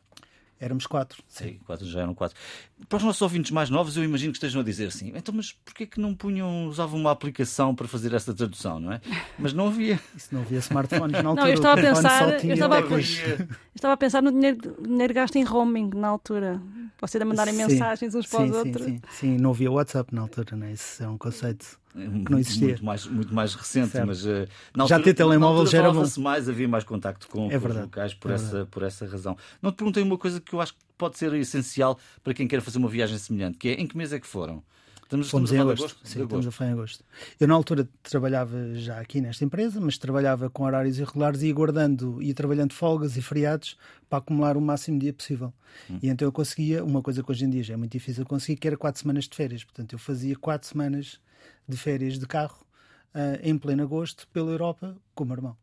Éramos 0.59 0.85
quatro. 0.85 1.23
Sim, 1.27 1.57
quatro 1.65 1.85
já 1.87 2.01
eram 2.01 2.13
quatro. 2.13 2.37
Para 2.89 2.97
os 2.97 3.03
nossos 3.03 3.21
ouvintes 3.21 3.49
mais 3.51 3.69
novos, 3.69 3.95
eu 3.95 4.03
imagino 4.03 4.33
que 4.33 4.37
estejam 4.37 4.59
a 4.59 4.63
dizer 4.63 4.87
assim: 4.87 5.13
então, 5.15 5.33
mas 5.33 5.53
porquê 5.53 5.85
que 5.85 6.01
não 6.01 6.13
punham, 6.13 6.67
usavam 6.67 6.99
uma 6.99 7.11
aplicação 7.11 7.73
para 7.73 7.87
fazer 7.87 8.13
essa 8.13 8.33
tradução, 8.33 8.79
não 8.79 8.91
é? 8.91 8.99
Mas 9.37 9.53
não 9.53 9.67
havia. 9.67 9.99
Isso 10.15 10.27
não 10.33 10.41
havia 10.41 10.59
smartphones 10.59 11.23
na 11.23 11.29
altura. 11.29 11.45
Não, 11.45 11.47
eu 11.47 11.53
estava 11.53 11.79
a 11.79 11.83
pensar, 11.83 12.43
eu 12.43 12.53
estava 12.53 12.77
a, 12.77 12.81
eu 12.81 12.99
estava 13.75 13.93
a 13.93 13.97
pensar 13.97 14.21
no 14.21 14.31
dinheiro, 14.31 14.77
dinheiro 14.81 15.13
gasto 15.13 15.37
em 15.37 15.43
roaming 15.43 15.91
na 15.95 16.09
altura. 16.09 16.61
Vocês 16.99 17.21
a 17.21 17.25
mandarem 17.25 17.53
sim, 17.53 17.65
mensagens 17.65 18.13
uns 18.13 18.27
para 18.27 18.39
sim, 18.39 18.49
os 18.49 18.55
outros. 18.57 18.85
Sim, 18.85 19.01
sim, 19.09 19.37
não 19.37 19.51
havia 19.51 19.71
WhatsApp 19.71 20.13
na 20.13 20.21
altura, 20.21 20.57
não 20.57 20.67
é? 20.67 20.73
Isso 20.73 21.01
é 21.01 21.07
um 21.07 21.17
conceito 21.17 21.79
que 21.93 22.31
não 22.31 22.39
existia. 22.39 22.67
Muito 22.67 22.85
mais, 22.85 23.05
muito 23.07 23.33
mais 23.33 23.53
recente, 23.53 23.89
certo. 23.89 24.07
mas 24.07 24.25
uh, 24.25 24.47
já 24.87 24.99
ter 24.99 25.13
telemóvel 25.13 25.65
já 25.65 25.79
era 25.79 25.91
bom. 25.91 26.05
mais, 26.19 26.47
havia 26.47 26.67
mais 26.67 26.83
contacto 26.83 27.27
com, 27.27 27.51
é 27.51 27.59
com 27.59 27.67
os 27.67 27.75
locais 27.75 28.13
por, 28.13 28.31
é 28.31 28.35
essa, 28.35 28.65
por 28.65 28.83
essa 28.83 29.05
razão. 29.07 29.37
Não 29.61 29.71
te 29.71 29.75
perguntei 29.75 30.03
uma 30.03 30.17
coisa 30.17 30.39
que 30.39 30.53
eu 30.53 30.61
acho 30.61 30.73
que 30.73 30.79
pode 30.97 31.17
ser 31.17 31.33
essencial 31.33 31.97
para 32.23 32.33
quem 32.33 32.47
quer 32.47 32.61
fazer 32.61 32.77
uma 32.77 32.89
viagem 32.89 33.17
semelhante, 33.17 33.57
que 33.57 33.69
é 33.69 33.73
em 33.73 33.87
que 33.87 33.97
mês 33.97 34.13
é 34.13 34.19
que 34.19 34.27
foram? 34.27 34.63
Estamos, 35.09 35.25
estamos 35.25 35.51
em 35.51 35.57
agosto. 35.57 35.85
agosto. 35.85 36.07
Sim, 36.07 36.21
estamos 36.21 36.61
a 36.61 36.65
em 36.65 36.71
agosto. 36.71 37.03
Eu, 37.39 37.47
na 37.47 37.55
altura, 37.55 37.89
trabalhava 38.03 38.75
já 38.75 38.99
aqui 38.99 39.19
nesta 39.19 39.43
empresa, 39.43 39.81
mas 39.81 39.97
trabalhava 39.97 40.51
com 40.51 40.63
horários 40.63 40.99
irregulares 40.99 41.41
e 41.41 41.47
ia 41.47 41.53
guardando, 41.53 42.21
ia 42.21 42.33
trabalhando 42.35 42.73
folgas 42.73 43.17
e 43.17 43.21
feriados 43.21 43.75
para 44.07 44.19
acumular 44.19 44.55
o 44.55 44.61
máximo 44.61 44.99
de 44.99 45.05
dia 45.05 45.13
possível. 45.13 45.51
Hum. 45.89 45.97
E 46.03 46.09
então 46.09 46.27
eu 46.27 46.31
conseguia, 46.31 46.85
uma 46.85 47.01
coisa 47.01 47.23
que 47.23 47.31
hoje 47.31 47.43
em 47.43 47.49
dia 47.49 47.63
já 47.63 47.73
é 47.73 47.77
muito 47.77 47.91
difícil 47.91 48.23
conseguir, 48.23 48.57
que 48.57 48.67
era 48.67 48.77
quatro 48.77 49.01
semanas 49.01 49.27
de 49.27 49.35
férias. 49.35 49.63
Portanto, 49.63 49.93
eu 49.93 49.97
fazia 49.97 50.35
quatro 50.35 50.67
semanas 50.67 51.19
de 51.69 51.77
férias 51.77 52.17
de 52.17 52.25
carro 52.25 52.65
uh, 53.13 53.39
em 53.41 53.57
pleno 53.57 53.83
agosto 53.83 54.27
pela 54.33 54.51
Europa 54.51 54.97
com 55.13 55.23
o 55.23 55.27
meu 55.27 55.35
irmão. 55.35 55.57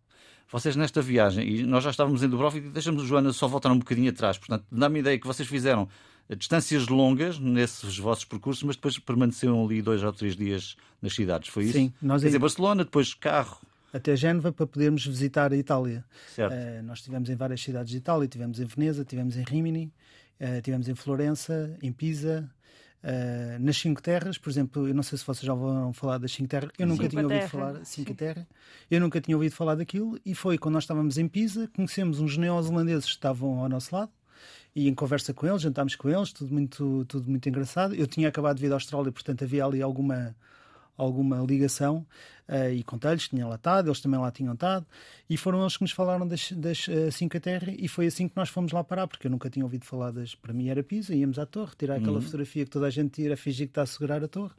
Vocês 0.51 0.77
nesta 0.77 1.03
viagem, 1.03 1.49
e 1.49 1.63
nós 1.65 1.83
já 1.83 1.91
estávamos 1.91 2.23
em 2.23 2.29
Dubrovnik, 2.29 2.69
deixamos 2.69 3.03
o 3.03 3.07
Joana 3.07 3.33
só 3.33 3.49
voltar 3.49 3.73
um 3.73 3.79
bocadinho 3.79 4.11
atrás, 4.11 4.39
portanto, 4.39 4.65
dá-me 4.71 4.99
a 4.99 5.01
ideia 5.01 5.19
que 5.19 5.27
vocês 5.27 5.49
fizeram 5.49 5.89
distâncias 6.35 6.87
longas 6.89 7.39
nesses 7.39 7.99
vossos 7.99 8.25
percursos, 8.25 8.63
mas 8.63 8.77
depois 8.77 8.99
permaneceram 8.99 9.65
ali 9.65 9.83
dois 9.83 10.03
ou 10.03 10.13
três 10.13 10.37
dias 10.37 10.77
nas 11.03 11.15
cidades, 11.15 11.49
foi 11.49 11.65
isso? 11.65 11.73
Sim. 11.75 11.93
Nós 12.01 12.23
Quer 12.23 12.29
dizer, 12.29 12.39
Barcelona, 12.39 12.85
depois 12.85 13.13
carro. 13.13 13.59
Até 13.93 14.17
Génova 14.17 14.53
para 14.53 14.67
podermos 14.67 15.07
visitar 15.07 15.53
a 15.53 15.57
Itália. 15.57 16.05
Certo. 16.35 16.53
Uh, 16.53 16.83
nós 16.85 16.99
estivemos 16.99 17.31
em 17.31 17.37
várias 17.37 17.63
cidades 17.63 17.91
de 17.91 17.99
Itália, 17.99 18.25
estivemos 18.25 18.61
em 18.61 18.65
Veneza, 18.65 19.03
estivemos 19.03 19.37
em 19.37 19.43
Rimini, 19.43 19.93
uh, 20.41 20.57
estivemos 20.57 20.89
em 20.89 20.95
Florença, 20.95 21.77
em 21.83 21.93
Pisa, 21.93 22.51
Uh, 23.03 23.59
nas 23.61 23.77
Cinco 23.77 24.03
Terras, 24.03 24.37
por 24.37 24.51
exemplo, 24.51 24.89
eu 24.89 24.95
não 24.95 25.03
sei 25.03 25.17
se 25.17 25.25
vocês 25.25 25.47
já 25.47 25.55
vão 25.55 25.93
falar 25.93 26.19
das 26.19 26.33
Cinco 26.33 26.49
Terras, 26.49 26.71
eu 26.77 26.87
nunca 26.87 27.05
Cinco 27.05 27.11
tinha 27.11 27.23
ouvido 27.23 27.39
terra. 27.39 27.49
falar 27.49 27.85
Cinco 27.85 28.15
Terra, 28.15 28.49
eu 28.91 29.01
nunca 29.01 29.21
tinha 29.21 29.37
ouvido 29.37 29.53
falar 29.53 29.75
daquilo. 29.77 30.19
E 30.27 30.35
foi 30.35 30.59
quando 30.59 30.75
nós 30.75 30.85
estávamos 30.85 31.17
em 31.17 31.29
Pisa, 31.29 31.69
conhecemos 31.75 32.19
uns 32.19 32.37
neozelandeses 32.37 33.05
que 33.05 33.11
estavam 33.11 33.61
ao 33.61 33.69
nosso 33.69 33.95
lado. 33.95 34.11
E 34.75 34.89
em 34.89 34.95
conversa 34.95 35.33
com 35.33 35.47
eles, 35.47 35.63
jantámos 35.63 35.97
com 35.97 36.09
eles, 36.09 36.33
tudo 36.33 36.53
muito, 36.53 37.05
tudo 37.07 37.31
muito 37.31 37.49
engraçado. 37.49 37.95
Eu 37.95 38.07
tinha 38.07 38.29
acabado 38.29 38.57
de 38.57 38.63
vir 38.63 38.69
da 38.69 38.77
Austrália, 38.77 39.11
portanto 39.11 39.43
havia 39.43 39.65
ali 39.65 39.81
alguma 39.81 40.35
alguma 40.97 41.39
ligação 41.39 42.07
uh, 42.49 42.73
e 42.73 42.83
contei-lhes, 42.83 43.29
tinha 43.29 43.47
lá 43.47 43.57
estado, 43.57 43.89
eles 43.89 44.01
também 44.01 44.19
lá 44.19 44.31
tinham 44.31 44.55
estado, 44.55 44.87
e 45.29 45.37
foram 45.37 45.61
eles 45.61 45.77
que 45.77 45.83
nos 45.83 45.93
falaram 45.93 46.27
das, 46.27 46.53
das 46.53 46.89
uh, 46.89 47.11
Cinco 47.13 47.39
Terra 47.41 47.73
e 47.77 47.89
foi 47.89 48.07
assim 48.07 48.29
que 48.29 48.37
nós 48.37 48.49
fomos 48.49 48.73
lá 48.73 48.83
parar, 48.83 49.07
porque 49.07 49.27
eu 49.27 49.31
nunca 49.31 49.51
tinha 49.51 49.65
ouvido 49.65 49.85
falar 49.85 50.11
das. 50.11 50.35
Para 50.35 50.53
mim 50.53 50.69
era 50.69 50.83
Pisa, 50.83 51.15
íamos 51.15 51.39
à 51.39 51.47
torre, 51.47 51.73
tirar 51.77 51.97
aquela 51.97 52.17
uhum. 52.17 52.23
fotografia 52.23 52.65
que 52.65 52.71
toda 52.71 52.87
a 52.87 52.91
gente 52.91 53.11
tira, 53.11 53.37
fingir 53.37 53.67
que 53.67 53.73
está 53.73 53.83
a 53.83 53.87
segurar 53.87 54.23
a 54.23 54.29
torre. 54.29 54.55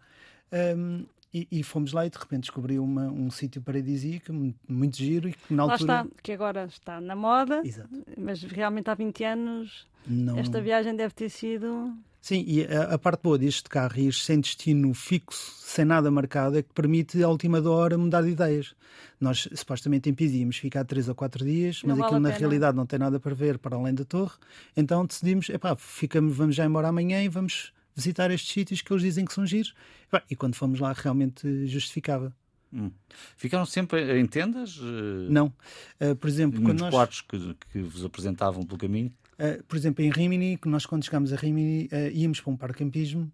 Um, 0.52 1.06
e, 1.34 1.48
e, 1.52 1.64
fomos 1.64 1.92
lá 1.92 2.06
e 2.06 2.10
de 2.10 2.18
repente 2.18 2.42
descobri 2.42 2.80
uma, 2.80 3.08
um 3.08 3.30
sítio 3.30 3.62
paradisíaco, 3.62 4.32
muito, 4.32 4.58
muito 4.68 4.98
giro 4.98 5.28
e 5.28 5.34
que 5.34 5.54
na 5.54 5.64
altura... 5.64 5.94
Lá 5.94 6.02
está, 6.04 6.16
que 6.24 6.32
agora 6.32 6.66
está 6.66 7.02
na 7.02 7.16
moda, 7.16 7.62
Exato. 7.66 7.90
mas 8.18 8.42
realmente 8.44 8.90
há 8.90 8.96
20 8.96 9.24
anos 9.26 9.88
não... 10.08 10.38
esta 10.40 10.62
viagem 10.62 10.96
deve 10.96 11.14
ter 11.14 11.30
sido 11.30 11.94
Sim, 12.28 12.44
e 12.46 12.66
a, 12.66 12.96
a, 12.96 12.98
parte 12.98 13.22
boa 13.24 13.38
deste 13.38 13.70
carro 13.70 13.98
ir 13.98 14.14
sem 14.14 14.42
destino 14.42 14.94
fixo, 14.94 15.54
sem 15.62 15.86
nada 15.86 16.12
marcado, 16.12 16.58
é 16.58 16.62
que 16.62 16.74
permite 16.74 17.24
à 17.24 17.30
última 17.30 17.62
hora 17.70 17.98
mudar 17.98 18.22
de 18.22 18.32
ideias. 18.32 18.76
Nós 19.18 19.48
supostamente 19.56 20.10
íamos 20.10 20.58
ficar 20.58 20.84
três 20.84 21.08
ou 21.08 21.16
quatro 21.16 21.46
dias, 21.46 21.82
Não 21.84 21.92
mas 21.92 22.00
vale 22.00 22.04
aquilo 22.08 22.20
na 22.20 22.30
pena. 22.32 22.40
realidade 22.40 22.76
não 22.76 22.86
tem 22.86 23.00
nada 23.00 23.18
para 23.18 23.34
ver 23.34 23.58
para 23.58 23.78
além 23.78 23.94
da 23.94 24.04
torre. 24.04 24.34
Então 24.76 25.06
decidimos, 25.06 25.48
epá, 25.48 25.74
ficamos, 25.78 26.36
vamos 26.36 26.54
já 26.54 26.66
embora 26.66 26.90
amanhã 26.90 27.24
e 27.24 27.30
vamos 27.30 27.72
visitar 27.96 28.30
estes 28.30 28.52
sítios 28.52 28.82
que 28.82 28.92
eles 28.92 29.04
dizem 29.04 29.24
que 29.24 29.34
são 29.34 29.46
giros. 29.46 29.74
Epá, 30.10 30.22
E 30.30 30.36
quando 30.36 30.56
fomos 30.56 30.82
lá 30.82 30.92
realmente 30.92 31.66
justificava. 31.66 32.36
Hum. 32.74 32.92
Ficaram 33.38 33.66
sempre 33.66 34.20
em 34.20 34.26
tendas? 34.26 34.78
eh, 34.84 35.30
Não. 35.30 35.54
Uh, 36.02 36.14
por 36.18 36.28
exemplo, 36.28 36.60
quando 36.60 36.74
Nos 36.74 36.82
nós... 36.82 36.94
quartos 36.94 37.22
que, 37.22 37.56
que 37.72 37.80
vos 37.80 38.04
apresentavam 38.04 38.64
pelo 38.64 38.78
caminho? 38.78 39.14
Uh, 39.40 39.64
por 39.64 39.78
exemplo, 39.78 40.04
em 40.04 40.10
Rimini, 40.10 40.58
que 40.58 40.68
nós 40.68 40.86
quando 40.86 41.06
chegámos 41.06 41.32
a 41.32 41.36
Rimini 41.36 41.90
uh, 41.92 42.10
íamos 42.12 42.42
para 42.42 42.52
um 42.52 42.58
parque 42.58 42.80
campismo 42.80 43.32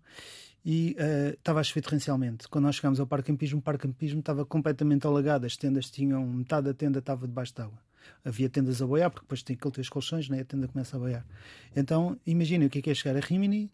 e 0.66 0.96
uh, 1.00 1.34
estava 1.34 1.60
a 1.60 1.64
chover 1.64 1.82
torrencialmente. 1.82 2.48
Quando 2.48 2.66
nós 2.66 2.76
chegámos 2.76 3.00
ao 3.00 3.08
parque 3.08 3.32
campismo, 3.32 3.60
o 3.60 3.62
parque 3.62 3.88
campismo 3.88 4.20
estava 4.20 4.46
completamente 4.46 5.06
alagado, 5.08 5.46
as 5.46 5.58
tendas 5.58 5.90
tinham, 5.90 6.26
metade 6.26 6.68
da 6.68 6.74
tenda 6.74 7.00
estava 7.00 7.28
debaixo 7.28 7.54
de 7.56 7.62
água. 7.62 7.78
Havia 8.24 8.50
tendas 8.50 8.82
a 8.82 8.88
boiar, 8.88 9.10
porque 9.10 9.26
depois 9.26 9.44
tem 9.44 9.56
aquele 9.56 9.74
teus 9.74 9.90
colchões, 9.90 10.28
né? 10.30 10.42
a 10.42 10.46
tenda 10.46 10.68
começa 10.68 10.96
a 10.96 11.00
boiar. 11.00 11.26
Então, 11.76 12.18
imaginem 12.26 12.68
o 12.68 12.70
que 12.70 12.80
é, 12.80 12.82
que 12.82 12.90
é 12.90 12.94
chegar 12.94 13.16
a 13.16 13.20
Rimini 13.20 13.72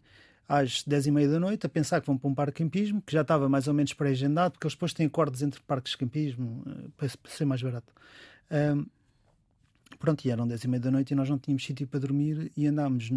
às 0.48 0.82
10 0.84 1.06
e 1.06 1.10
meia 1.10 1.28
da 1.28 1.38
noite, 1.38 1.66
a 1.66 1.68
pensar 1.68 2.00
que 2.00 2.06
vão 2.06 2.18
para 2.18 2.28
um 2.28 2.34
parque 2.34 2.62
campismo, 2.62 3.00
que 3.02 3.12
já 3.12 3.22
estava 3.22 3.48
mais 3.48 3.68
ou 3.68 3.74
menos 3.74 3.92
pré-agendado, 3.92 4.52
porque 4.52 4.66
eles 4.66 4.74
depois 4.74 4.92
têm 4.92 5.06
acordos 5.06 5.42
entre 5.42 5.60
parques 5.60 5.92
de 5.92 5.98
campismo, 5.98 6.64
para 6.96 7.08
ser 7.28 7.44
mais 7.44 7.62
barato. 7.62 7.92
Um, 8.50 8.84
Pronto, 10.00 10.24
e 10.24 10.30
eram 10.30 10.48
10 10.48 10.64
e 10.64 10.68
meia 10.68 10.80
da 10.80 10.90
noite 10.90 11.10
e 11.10 11.14
nós 11.14 11.28
não 11.28 11.38
tínhamos 11.38 11.62
sítio 11.62 11.86
para 11.86 12.00
dormir 12.00 12.50
e 12.56 12.66
andámos 12.66 13.10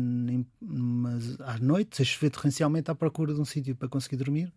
mas, 0.62 1.40
à 1.40 1.58
noite, 1.58 2.02
a 2.02 2.06
chover 2.06 2.30
torrencialmente 2.30 2.92
à 2.92 2.96
procura 2.96 3.34
de 3.34 3.40
um 3.40 3.46
sítio 3.46 3.74
para 3.74 3.88
conseguir 3.88 4.18
dormir. 4.18 4.52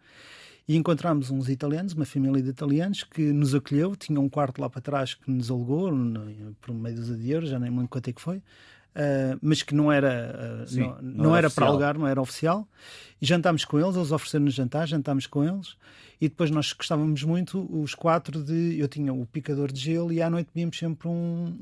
E 0.66 0.74
encontramos 0.74 1.30
uns 1.30 1.48
italianos, 1.48 1.92
uma 1.92 2.04
família 2.04 2.42
de 2.42 2.50
italianos, 2.50 3.04
que 3.04 3.32
nos 3.32 3.54
acolheu, 3.54 3.94
tinha 3.94 4.20
um 4.20 4.28
quarto 4.28 4.60
lá 4.60 4.68
para 4.68 4.80
trás 4.80 5.14
que 5.14 5.30
nos 5.30 5.48
alugou 5.52 5.88
por 6.60 6.74
meio 6.74 6.96
dos 6.96 7.16
de 7.16 7.30
euros, 7.30 7.48
já 7.48 7.60
nem 7.60 7.70
me 7.70 7.76
lembro 7.76 7.90
quanto 7.90 8.08
é 8.08 8.12
que 8.12 8.20
foi. 8.20 8.42
Uh, 8.96 9.38
mas 9.42 9.62
que 9.62 9.74
não 9.74 9.92
era, 9.92 10.62
uh, 10.64 10.66
Sim, 10.66 10.80
não, 10.80 10.88
não 11.02 11.24
não 11.24 11.36
era 11.36 11.48
era, 11.48 11.54
para 11.54 11.66
alugar, 11.66 11.98
não 11.98 12.06
era 12.06 12.18
oficial. 12.18 12.66
E 13.20 13.26
jantámos 13.26 13.62
com 13.66 13.78
eles, 13.78 13.94
eles 13.94 14.10
ofereceram-nos 14.10 14.54
jantar, 14.54 14.88
jantámos 14.88 15.26
com 15.26 15.44
eles. 15.44 15.76
E 16.18 16.30
depois 16.30 16.50
nós 16.50 16.72
gostávamos 16.72 17.22
muito, 17.22 17.68
os 17.78 17.94
quatro, 17.94 18.42
de. 18.42 18.78
Eu 18.78 18.88
tinha 18.88 19.12
o 19.12 19.26
picador 19.26 19.70
de 19.70 19.78
gelo 19.78 20.10
e 20.10 20.22
à 20.22 20.30
noite 20.30 20.46
bebíamos 20.54 20.78
sempre 20.78 21.08
um, 21.08 21.12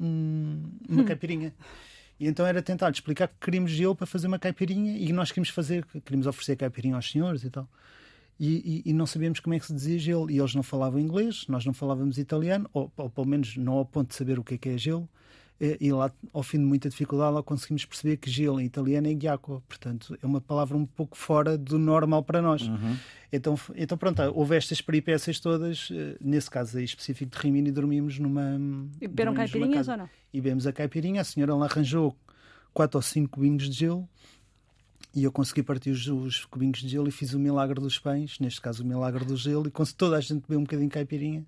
um- 0.01 0.63
uma 0.89 1.03
caipirinha. 1.05 1.53
E 2.21 2.29
então 2.29 2.47
era 2.47 2.63
tentar 2.63 2.89
explicar 2.93 3.27
que 3.27 3.35
queríamos 3.41 3.73
gelo 3.73 3.97
para 3.97 4.07
fazer 4.07 4.29
uma 4.29 4.39
caipirinha 4.39 4.97
e 4.97 5.13
nós 5.13 5.31
queríamos 5.33 5.49
fazer, 5.49 5.85
queríamos 6.05 6.29
oferecer 6.29 6.55
caipirinha 6.55 6.95
aos 6.95 7.11
senhores 7.11 7.43
e 7.43 7.51
tal. 7.51 7.69
E, 8.39 8.83
e- 8.87 8.91
e 8.91 8.93
não 8.93 9.07
sabíamos 9.07 9.41
como 9.41 9.55
é 9.55 9.59
que 9.59 9.67
se 9.67 9.75
dizia 9.75 9.99
gelo. 9.99 10.31
E 10.31 10.39
eles 10.39 10.55
não 10.55 10.63
falavam 10.63 11.01
inglês, 11.01 11.47
nós 11.49 11.65
não 11.67 11.75
falávamos 11.75 12.17
italiano, 12.17 12.71
ou, 12.73 12.93
ou 12.97 13.11
pelo 13.11 13.27
menos 13.27 13.57
não 13.57 13.73
ao 13.73 13.85
ponto 13.85 14.11
de 14.11 14.15
saber 14.15 14.39
o 14.39 14.45
que 14.45 14.55
é 14.55 14.59
que 14.59 14.69
é 14.69 14.79
gelo. 14.79 15.09
E, 15.61 15.77
e 15.81 15.93
lá, 15.93 16.11
ao 16.33 16.43
fim 16.43 16.59
de 16.59 16.65
muita 16.65 16.89
dificuldade, 16.89 17.33
lá 17.35 17.43
conseguimos 17.43 17.85
perceber 17.85 18.17
que 18.17 18.29
gelo 18.29 18.61
em 18.61 18.65
italiano 18.67 19.07
é 19.09 19.15
ghiacco. 19.15 19.63
Portanto, 19.69 20.19
é 20.21 20.27
uma 20.27 20.41
palavra 20.41 20.77
um 20.77 20.85
pouco 20.85 21.17
fora 21.17 21.57
do 21.57 21.79
normal 21.79 22.25
para 22.25 22.43
nós. 22.43 22.63
Então, 23.33 23.57
f- 23.57 23.73
então, 23.77 23.97
pronto, 23.97 24.21
houve 24.35 24.57
estas 24.57 24.81
peripécias 24.81 25.39
todas. 25.39 25.89
eh, 25.93 26.17
Nesse 26.21 26.51
caso 26.51 26.77
aí 26.77 26.85
específico 26.85 27.31
de 27.37 27.41
Rimini, 27.41 27.71
dormimos 27.71 28.19
numa. 28.19 28.59
E 29.01 29.07
beberam 29.07 29.33
caipirinhas 29.35 29.87
ou 29.89 29.97
não? 29.97 30.11
E 30.33 30.41
bebemos 30.41 30.67
a 30.67 30.73
caipirinha. 30.73 31.21
A 31.21 31.25
senhora 31.25 31.55
lá 31.55 31.67
arranjou 31.67 32.17
quatro 32.73 32.99
ou 32.99 33.03
cinco 33.03 33.35
cubinhos 33.35 33.69
de 33.71 33.77
gelo. 33.79 34.09
E 35.15 35.23
eu 35.23 35.31
consegui 35.31 35.63
partir 35.63 35.91
os, 35.91 36.05
os 36.09 36.45
cubinhos 36.47 36.81
de 36.81 36.89
gelo 36.89 37.07
e 37.07 37.13
fiz 37.13 37.33
o 37.35 37.39
milagre 37.39 37.81
dos 37.81 37.97
pães, 38.01 38.41
neste 38.41 38.61
caso 38.61 38.83
o 38.83 38.87
milagre 38.87 39.25
do 39.25 39.37
gelo, 39.37 39.69
e 39.69 39.71
consegui 39.71 39.99
toda 39.99 40.17
a 40.17 40.21
gente 40.21 40.41
beber 40.43 40.57
um 40.57 40.63
bocadinho 40.65 40.89
de 40.89 40.95
caipirinha. 40.95 41.47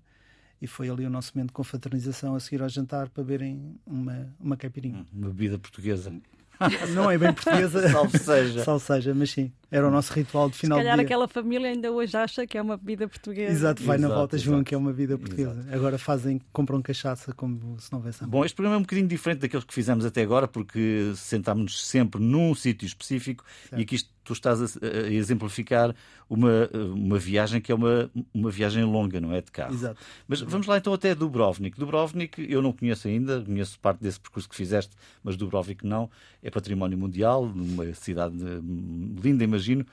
E 0.61 0.67
foi 0.67 0.89
ali 0.89 1.05
o 1.05 1.09
nosso 1.09 1.31
momento 1.35 1.49
de 1.49 1.53
confraternização 1.53 2.35
a 2.35 2.39
seguir 2.39 2.61
ao 2.61 2.69
jantar 2.69 3.09
para 3.09 3.23
beberem 3.23 3.75
uma, 3.85 4.27
uma 4.39 4.57
caipirinha. 4.57 5.05
Uma 5.13 5.27
bebida 5.27 5.57
portuguesa. 5.59 6.11
Não 6.95 7.11
é 7.11 7.19
bem 7.19 7.31
portuguesa, 7.31 7.87
Salve 7.91 8.17
seja. 8.17 8.63
salve 8.63 8.83
seja, 8.83 9.13
mas 9.13 9.29
sim, 9.29 9.51
era 9.69 9.87
o 9.87 9.91
nosso 9.91 10.11
ritual 10.11 10.49
de 10.49 10.55
Se 10.55 10.61
final 10.61 10.79
de 10.79 10.83
calhar 10.85 10.97
dia. 10.97 11.05
aquela 11.05 11.27
família 11.27 11.69
ainda 11.69 11.91
hoje 11.91 12.17
acha 12.17 12.47
que 12.47 12.57
é 12.57 12.61
uma 12.63 12.75
bebida 12.77 13.07
portuguesa. 13.07 13.51
Exato, 13.51 13.83
vai 13.83 13.99
na 13.99 14.07
Exato, 14.07 14.19
volta, 14.19 14.37
João, 14.39 14.55
exato. 14.57 14.67
que 14.69 14.73
é 14.73 14.77
uma 14.79 14.91
vida 14.91 15.19
portuguesa. 15.19 15.67
Agora 15.71 15.99
fazem, 15.99 16.41
compram 16.51 16.81
cachaça 16.81 17.31
como 17.31 17.79
se 17.79 17.91
não 17.91 17.99
houvesse. 17.99 18.25
Bom, 18.25 18.43
este 18.43 18.55
programa 18.55 18.77
é 18.77 18.79
um 18.79 18.81
bocadinho 18.81 19.07
diferente 19.07 19.41
daqueles 19.41 19.65
que 19.65 19.73
fizemos 19.73 20.03
até 20.03 20.23
agora, 20.23 20.47
porque 20.47 21.11
sentámos-nos 21.15 21.85
sempre 21.85 22.19
num 22.19 22.55
sítio 22.55 22.87
específico 22.87 23.45
e 23.77 23.83
aqui 23.83 23.97
tu 24.27 24.33
estás 24.33 24.61
a, 24.61 24.85
a 24.85 25.11
exemplificar 25.11 25.95
uma, 26.29 26.69
uma 26.93 27.17
viagem 27.17 27.61
que 27.61 27.71
é 27.71 27.75
uma, 27.75 28.11
uma 28.33 28.51
viagem 28.51 28.83
longa, 28.83 29.21
não 29.21 29.33
é? 29.33 29.41
De 29.41 29.51
carro. 29.51 29.73
Exato. 29.73 29.99
Mas 30.27 30.41
vamos 30.41 30.67
lá 30.67 30.77
então 30.77 30.93
até 30.93 31.15
Dubrovnik. 31.15 31.79
Dubrovnik 31.79 32.45
eu 32.49 32.61
não 32.61 32.73
conheço 32.73 33.07
ainda, 33.07 33.41
conheço 33.41 33.79
parte 33.79 34.01
desse 34.01 34.19
percurso 34.19 34.49
que 34.49 34.55
fizeste, 34.55 34.95
mas 35.23 35.37
Dubrovnik 35.37 35.85
não. 35.85 36.09
É 36.43 36.51
património 36.51 36.97
mundial, 36.97 37.43
uma 37.43 37.93
cidade 37.93 38.35
hum, 38.35 39.15
linda, 39.21 39.43
imagino. 39.43 39.85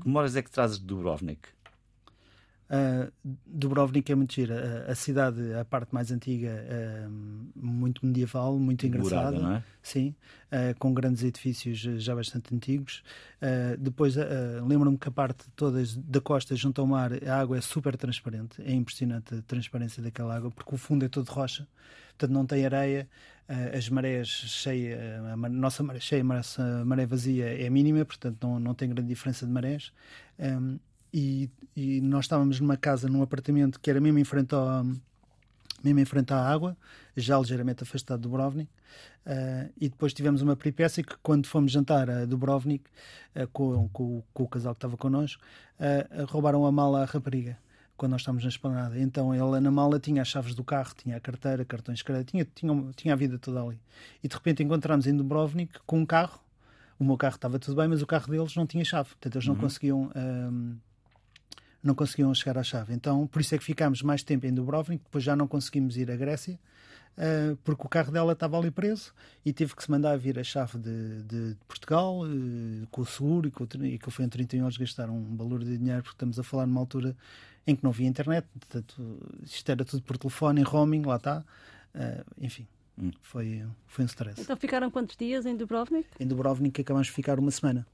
Que 0.00 0.06
memórias 0.06 0.36
é 0.36 0.42
que 0.42 0.50
trazes 0.50 0.78
de 0.78 0.84
Dubrovnik? 0.86 1.40
Uh, 2.72 3.12
Dubrovnik 3.44 4.10
é 4.10 4.14
muito 4.14 4.32
gira. 4.32 4.86
Uh, 4.88 4.90
a 4.90 4.94
cidade, 4.94 5.52
a 5.52 5.62
parte 5.62 5.92
mais 5.92 6.10
antiga, 6.10 6.48
uh, 6.48 7.10
muito 7.54 8.06
medieval, 8.06 8.58
muito 8.58 8.86
engraçada. 8.86 9.32
Dourada, 9.32 9.40
não 9.40 9.56
é? 9.56 9.64
Sim, 9.82 10.14
uh, 10.46 10.78
com 10.78 10.94
grandes 10.94 11.22
edifícios 11.22 11.78
já 11.80 12.14
bastante 12.14 12.54
antigos. 12.54 13.02
Depois, 13.78 14.14
lembro-me 14.64 14.96
que 14.96 15.08
a 15.08 15.10
parte 15.10 15.44
toda 15.54 15.82
da 15.98 16.20
costa 16.20 16.54
junto 16.54 16.80
ao 16.80 16.86
mar, 16.86 17.10
a 17.12 17.40
água 17.40 17.58
é 17.58 17.60
super 17.60 17.96
transparente. 17.96 18.62
É 18.62 18.72
impressionante 18.72 19.34
a 19.34 19.42
transparência 19.42 20.02
daquela 20.02 20.34
água, 20.34 20.50
porque 20.50 20.74
o 20.74 20.78
fundo 20.78 21.04
é 21.04 21.08
todo 21.08 21.28
rocha, 21.28 21.66
portanto 22.10 22.32
não 22.32 22.46
tem 22.46 22.64
areia. 22.64 23.08
As 23.76 23.88
marés 23.88 24.28
cheias, 24.28 24.98
a 25.24 25.36
nossa 25.48 25.82
maré 25.82 25.98
cheia, 25.98 26.22
a 26.22 26.24
nossa 26.24 26.84
maré 26.84 27.04
vazia 27.04 27.46
é 27.46 27.68
mínima, 27.68 28.04
portanto 28.04 28.38
não, 28.40 28.60
não 28.60 28.74
tem 28.74 28.88
grande 28.88 29.08
diferença 29.08 29.44
de 29.44 29.52
marés. 29.52 29.92
Um, 30.38 30.78
e, 31.12 31.50
e 31.76 32.00
nós 32.00 32.24
estávamos 32.24 32.60
numa 32.60 32.76
casa, 32.76 33.08
num 33.08 33.22
apartamento 33.22 33.78
que 33.80 33.90
era 33.90 34.00
mesmo 34.00 34.18
em 34.18 34.24
frente 34.24 34.54
ao, 34.54 34.84
mesmo 35.82 36.00
em 36.00 36.04
frente 36.04 36.32
à 36.32 36.38
água, 36.38 36.76
já 37.16 37.38
ligeiramente 37.38 37.82
afastado 37.82 38.20
de 38.20 38.28
Dubrovnik. 38.28 38.70
Uh, 39.24 39.72
e 39.80 39.88
depois 39.88 40.12
tivemos 40.12 40.42
uma 40.42 40.56
peripécia 40.56 41.02
que, 41.02 41.14
quando 41.22 41.46
fomos 41.46 41.72
jantar 41.72 42.08
a 42.10 42.24
Dubrovnik 42.24 42.84
uh, 43.36 43.46
com, 43.48 43.88
com, 43.88 44.22
com 44.32 44.42
o 44.42 44.48
casal 44.48 44.74
que 44.74 44.78
estava 44.78 44.96
connosco, 44.96 45.42
uh, 45.78 46.24
roubaram 46.26 46.64
a 46.66 46.72
mala 46.72 47.02
à 47.02 47.04
rapariga 47.04 47.58
quando 47.96 48.12
nós 48.12 48.22
estávamos 48.22 48.42
na 48.42 48.48
esplanada. 48.48 48.98
Então 48.98 49.32
ela 49.32 49.60
na 49.60 49.70
mala 49.70 49.98
tinha 49.98 50.22
as 50.22 50.28
chaves 50.28 50.54
do 50.54 50.64
carro, 50.64 50.92
tinha 50.96 51.16
a 51.16 51.20
carteira, 51.20 51.64
cartões 51.64 51.98
de 51.98 52.04
crédito, 52.04 52.30
tinha, 52.30 52.44
tinha, 52.44 52.92
tinha 52.96 53.14
a 53.14 53.16
vida 53.16 53.38
toda 53.38 53.62
ali. 53.62 53.80
E 54.22 54.28
de 54.28 54.34
repente 54.34 54.62
encontramos 54.62 55.06
em 55.06 55.16
Dubrovnik 55.16 55.78
com 55.86 56.00
um 56.00 56.06
carro. 56.06 56.40
O 56.98 57.04
meu 57.04 57.16
carro 57.16 57.36
estava 57.36 57.58
tudo 57.58 57.76
bem, 57.76 57.88
mas 57.88 58.02
o 58.02 58.06
carro 58.06 58.30
deles 58.30 58.54
não 58.54 58.66
tinha 58.66 58.84
chave. 58.84 59.10
Portanto, 59.10 59.36
eles 59.36 59.46
não 59.46 59.56
conseguiam. 59.56 60.10
um, 60.14 60.76
não 61.82 61.94
conseguiam 61.94 62.32
chegar 62.34 62.58
à 62.58 62.62
chave. 62.62 62.94
Então, 62.94 63.26
por 63.26 63.40
isso 63.40 63.54
é 63.54 63.58
que 63.58 63.64
ficámos 63.64 64.02
mais 64.02 64.22
tempo 64.22 64.46
em 64.46 64.54
Dubrovnik, 64.54 65.02
depois 65.02 65.24
já 65.24 65.34
não 65.34 65.48
conseguimos 65.48 65.96
ir 65.96 66.10
à 66.10 66.16
Grécia, 66.16 66.58
uh, 67.16 67.56
porque 67.64 67.84
o 67.84 67.88
carro 67.88 68.12
dela 68.12 68.32
estava 68.32 68.58
ali 68.58 68.70
preso 68.70 69.12
e 69.44 69.52
teve 69.52 69.74
que 69.74 69.82
se 69.82 69.90
mandar 69.90 70.16
vir 70.16 70.38
a 70.38 70.44
chave 70.44 70.78
de, 70.78 71.22
de 71.22 71.56
Portugal, 71.66 72.20
uh, 72.20 72.86
com 72.90 73.02
o 73.02 73.06
seguro, 73.06 73.48
e, 73.48 73.50
com 73.50 73.64
o, 73.64 73.84
e 73.84 73.98
que 73.98 74.10
foi 74.10 74.24
em 74.24 74.28
31 74.28 74.62
horas 74.62 74.76
gastar 74.76 75.10
um 75.10 75.36
valor 75.36 75.64
de 75.64 75.76
dinheiro, 75.76 76.02
porque 76.02 76.14
estamos 76.14 76.38
a 76.38 76.42
falar 76.42 76.66
numa 76.66 76.80
altura 76.80 77.16
em 77.66 77.76
que 77.76 77.82
não 77.82 77.90
havia 77.90 78.08
internet, 78.08 78.46
portanto, 78.52 79.18
isto 79.42 79.70
era 79.70 79.84
tudo 79.84 80.02
por 80.02 80.16
telefone, 80.16 80.60
em 80.60 80.64
roaming, 80.64 81.02
lá 81.02 81.16
está. 81.16 81.44
Uh, 81.94 82.24
enfim, 82.40 82.66
foi, 83.20 83.64
foi 83.86 84.04
um 84.04 84.06
stress. 84.06 84.40
Então 84.40 84.56
ficaram 84.56 84.90
quantos 84.90 85.16
dias 85.16 85.46
em 85.46 85.56
Dubrovnik? 85.56 86.08
Em 86.18 86.26
Dubrovnik 86.26 86.80
acabamos 86.80 87.08
de 87.08 87.12
ficar 87.12 87.38
uma 87.38 87.50
semana. 87.50 87.86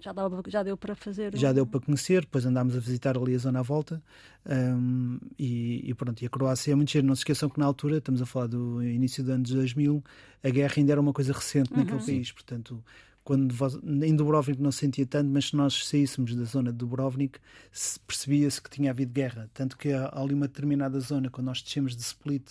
Já, 0.00 0.12
dava- 0.12 0.42
já 0.48 0.62
deu 0.62 0.76
para 0.76 0.94
fazer. 0.94 1.36
Já 1.36 1.50
um- 1.50 1.54
deu 1.54 1.66
para 1.66 1.80
conhecer, 1.80 2.22
depois 2.22 2.44
andámos 2.46 2.74
a 2.76 2.80
visitar 2.80 3.16
ali 3.18 3.34
a 3.34 3.38
zona 3.38 3.60
à 3.60 3.62
volta 3.62 4.02
hum, 4.48 5.18
e, 5.38 5.88
e 5.90 5.94
pronto, 5.94 6.22
e 6.22 6.26
a 6.26 6.30
Croácia 6.30 6.72
é 6.72 6.74
muito 6.74 6.90
cheia. 6.90 7.02
Não 7.02 7.14
se 7.14 7.20
esqueçam 7.20 7.48
que 7.48 7.58
na 7.58 7.66
altura, 7.66 7.98
estamos 7.98 8.20
a 8.22 8.26
falar 8.26 8.46
do 8.46 8.82
início 8.82 9.22
dos 9.22 9.32
anos 9.32 9.50
2000, 9.50 10.02
a 10.42 10.48
guerra 10.50 10.74
ainda 10.78 10.92
era 10.92 11.00
uma 11.00 11.12
coisa 11.12 11.32
recente 11.32 11.70
naquele 11.72 11.98
país, 12.06 12.32
portanto 12.32 12.82
quando 13.22 13.54
em 14.02 14.16
Dubrovnik 14.16 14.60
não 14.60 14.72
se 14.72 14.78
sentia 14.78 15.06
tanto, 15.06 15.30
mas 15.30 15.48
se 15.48 15.56
nós 15.56 15.86
saíssemos 15.86 16.34
da 16.34 16.44
zona 16.44 16.72
de 16.72 16.78
Dubrovnik 16.78 17.38
se- 17.70 18.00
percebia-se 18.00 18.60
que 18.60 18.70
tinha 18.70 18.90
havido 18.90 19.12
guerra, 19.12 19.48
tanto 19.52 19.76
que 19.76 19.92
há 19.92 20.10
ali 20.14 20.34
uma 20.34 20.48
determinada 20.48 20.98
zona, 20.98 21.28
quando 21.30 21.46
nós 21.46 21.62
descemos 21.62 21.94
de 21.94 22.02
Split 22.02 22.44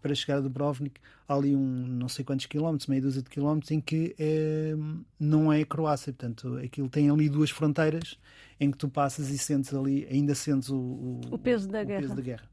para 0.00 0.14
chegar 0.14 0.38
a 0.38 0.40
Dubrovnik, 0.40 1.00
há 1.28 1.34
ali 1.34 1.54
um 1.54 1.86
não 1.86 2.08
sei 2.08 2.24
quantos 2.24 2.46
quilómetros, 2.46 2.86
meia 2.86 3.02
dúzia 3.02 3.22
de 3.22 3.28
quilómetros, 3.28 3.70
em 3.70 3.80
que 3.80 4.14
é, 4.18 4.74
não 5.18 5.52
é 5.52 5.64
Croácia. 5.64 6.12
Portanto, 6.12 6.56
aquilo 6.58 6.88
tem 6.88 7.10
ali 7.10 7.28
duas 7.28 7.50
fronteiras 7.50 8.18
em 8.60 8.70
que 8.70 8.78
tu 8.78 8.88
passas 8.88 9.28
e 9.30 9.38
sentes 9.38 9.72
ali, 9.74 10.06
ainda 10.10 10.34
sentes 10.34 10.68
o, 10.70 11.20
O 11.30 11.38
peso 11.38 11.68
da 11.68 11.82
o 11.82 11.86
guerra. 11.86 12.00
peso 12.02 12.14
da 12.16 12.22
guerra. 12.22 12.48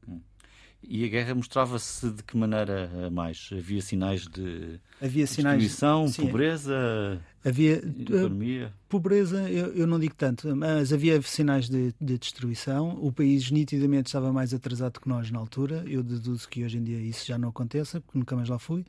E 0.88 1.04
a 1.04 1.08
guerra 1.08 1.34
mostrava-se 1.34 2.10
de 2.10 2.22
que 2.22 2.36
maneira 2.36 2.90
eh, 2.94 3.10
mais? 3.10 3.50
Havia 3.52 3.82
sinais 3.82 4.26
de 4.28 4.78
havia 5.02 5.26
sinais 5.26 5.60
destruição, 5.60 6.06
sim, 6.06 6.26
pobreza, 6.26 7.20
havia 7.44 7.74
economia? 7.76 8.72
Pobreza, 8.88 9.50
eu, 9.50 9.74
eu, 9.74 9.86
não 9.86 9.98
digo 9.98 10.14
tanto, 10.14 10.54
mas 10.54 10.92
havia 10.92 11.20
sinais 11.22 11.68
de, 11.68 11.92
de, 12.00 12.16
destruição. 12.16 12.96
O 13.02 13.10
país 13.10 13.50
nitidamente 13.50 14.06
estava 14.06 14.32
mais 14.32 14.54
atrasado 14.54 15.00
que 15.00 15.08
nós 15.08 15.30
na 15.30 15.40
altura. 15.40 15.84
Eu 15.88 16.04
deduzo 16.04 16.48
que 16.48 16.64
hoje 16.64 16.78
em 16.78 16.84
dia 16.84 17.00
isso 17.00 17.26
já 17.26 17.36
não 17.36 17.48
aconteça, 17.48 18.00
porque 18.00 18.18
nunca 18.18 18.36
mais 18.36 18.48
lá 18.48 18.58
fui. 18.58 18.84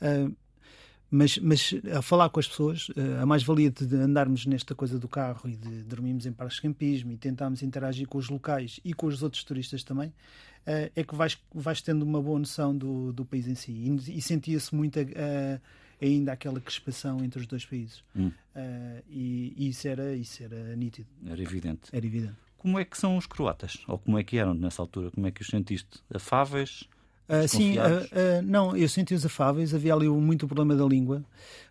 Uh, 0.00 0.34
mas, 1.10 1.38
mas 1.38 1.74
a 1.96 2.02
falar 2.02 2.28
com 2.30 2.40
as 2.40 2.48
pessoas, 2.48 2.88
uh, 2.88 3.22
a 3.22 3.26
mais-valia 3.26 3.70
de 3.70 3.96
andarmos 3.96 4.46
nesta 4.46 4.74
coisa 4.74 4.98
do 4.98 5.06
carro 5.06 5.48
e 5.48 5.56
de 5.56 5.84
dormirmos 5.84 6.26
em 6.26 6.32
parques 6.32 6.56
de 6.56 6.62
campismo 6.62 7.12
e 7.12 7.16
tentarmos 7.16 7.62
interagir 7.62 8.08
com 8.08 8.18
os 8.18 8.28
locais 8.28 8.80
e 8.84 8.92
com 8.92 9.06
os 9.06 9.22
outros 9.22 9.44
turistas 9.44 9.84
também, 9.84 10.12
é 10.66 11.04
que 11.04 11.14
vais, 11.14 11.38
vais 11.54 11.80
tendo 11.82 12.02
uma 12.02 12.22
boa 12.22 12.38
noção 12.38 12.76
do, 12.76 13.12
do 13.12 13.24
país 13.24 13.46
em 13.46 13.54
si. 13.54 13.72
E, 13.72 14.18
e 14.18 14.22
sentia-se 14.22 14.74
muito 14.74 14.98
ainda 16.00 16.32
aquela 16.32 16.60
crispação 16.60 17.24
entre 17.24 17.40
os 17.40 17.46
dois 17.46 17.64
países. 17.64 18.02
Hum. 18.16 18.30
E, 19.08 19.54
e, 19.56 19.68
isso, 19.68 19.86
era, 19.86 20.14
isso 20.14 20.42
era 20.42 20.74
nítido. 20.76 21.08
Era 21.26 21.42
evidente. 21.42 21.90
Era 21.92 22.06
evidente. 22.06 22.36
Como 22.56 22.78
é 22.78 22.84
que 22.84 22.96
são 22.96 23.18
os 23.18 23.26
croatas? 23.26 23.84
Ou 23.86 23.98
como 23.98 24.18
é 24.18 24.24
que 24.24 24.38
eram 24.38 24.54
nessa 24.54 24.80
altura? 24.80 25.10
Como 25.10 25.26
é 25.26 25.30
que 25.30 25.42
os 25.42 25.48
sentiste? 25.48 26.02
Afáveis? 26.12 26.88
Uh, 27.28 27.48
sim, 27.48 27.78
uh, 27.78 27.82
uh, 27.82 28.42
não, 28.42 28.76
eu 28.76 28.86
senti-os 28.86 29.24
afáveis, 29.24 29.74
havia 29.74 29.94
ali 29.94 30.08
muito 30.08 30.46
problema 30.46 30.76
da 30.76 30.84
língua. 30.84 31.24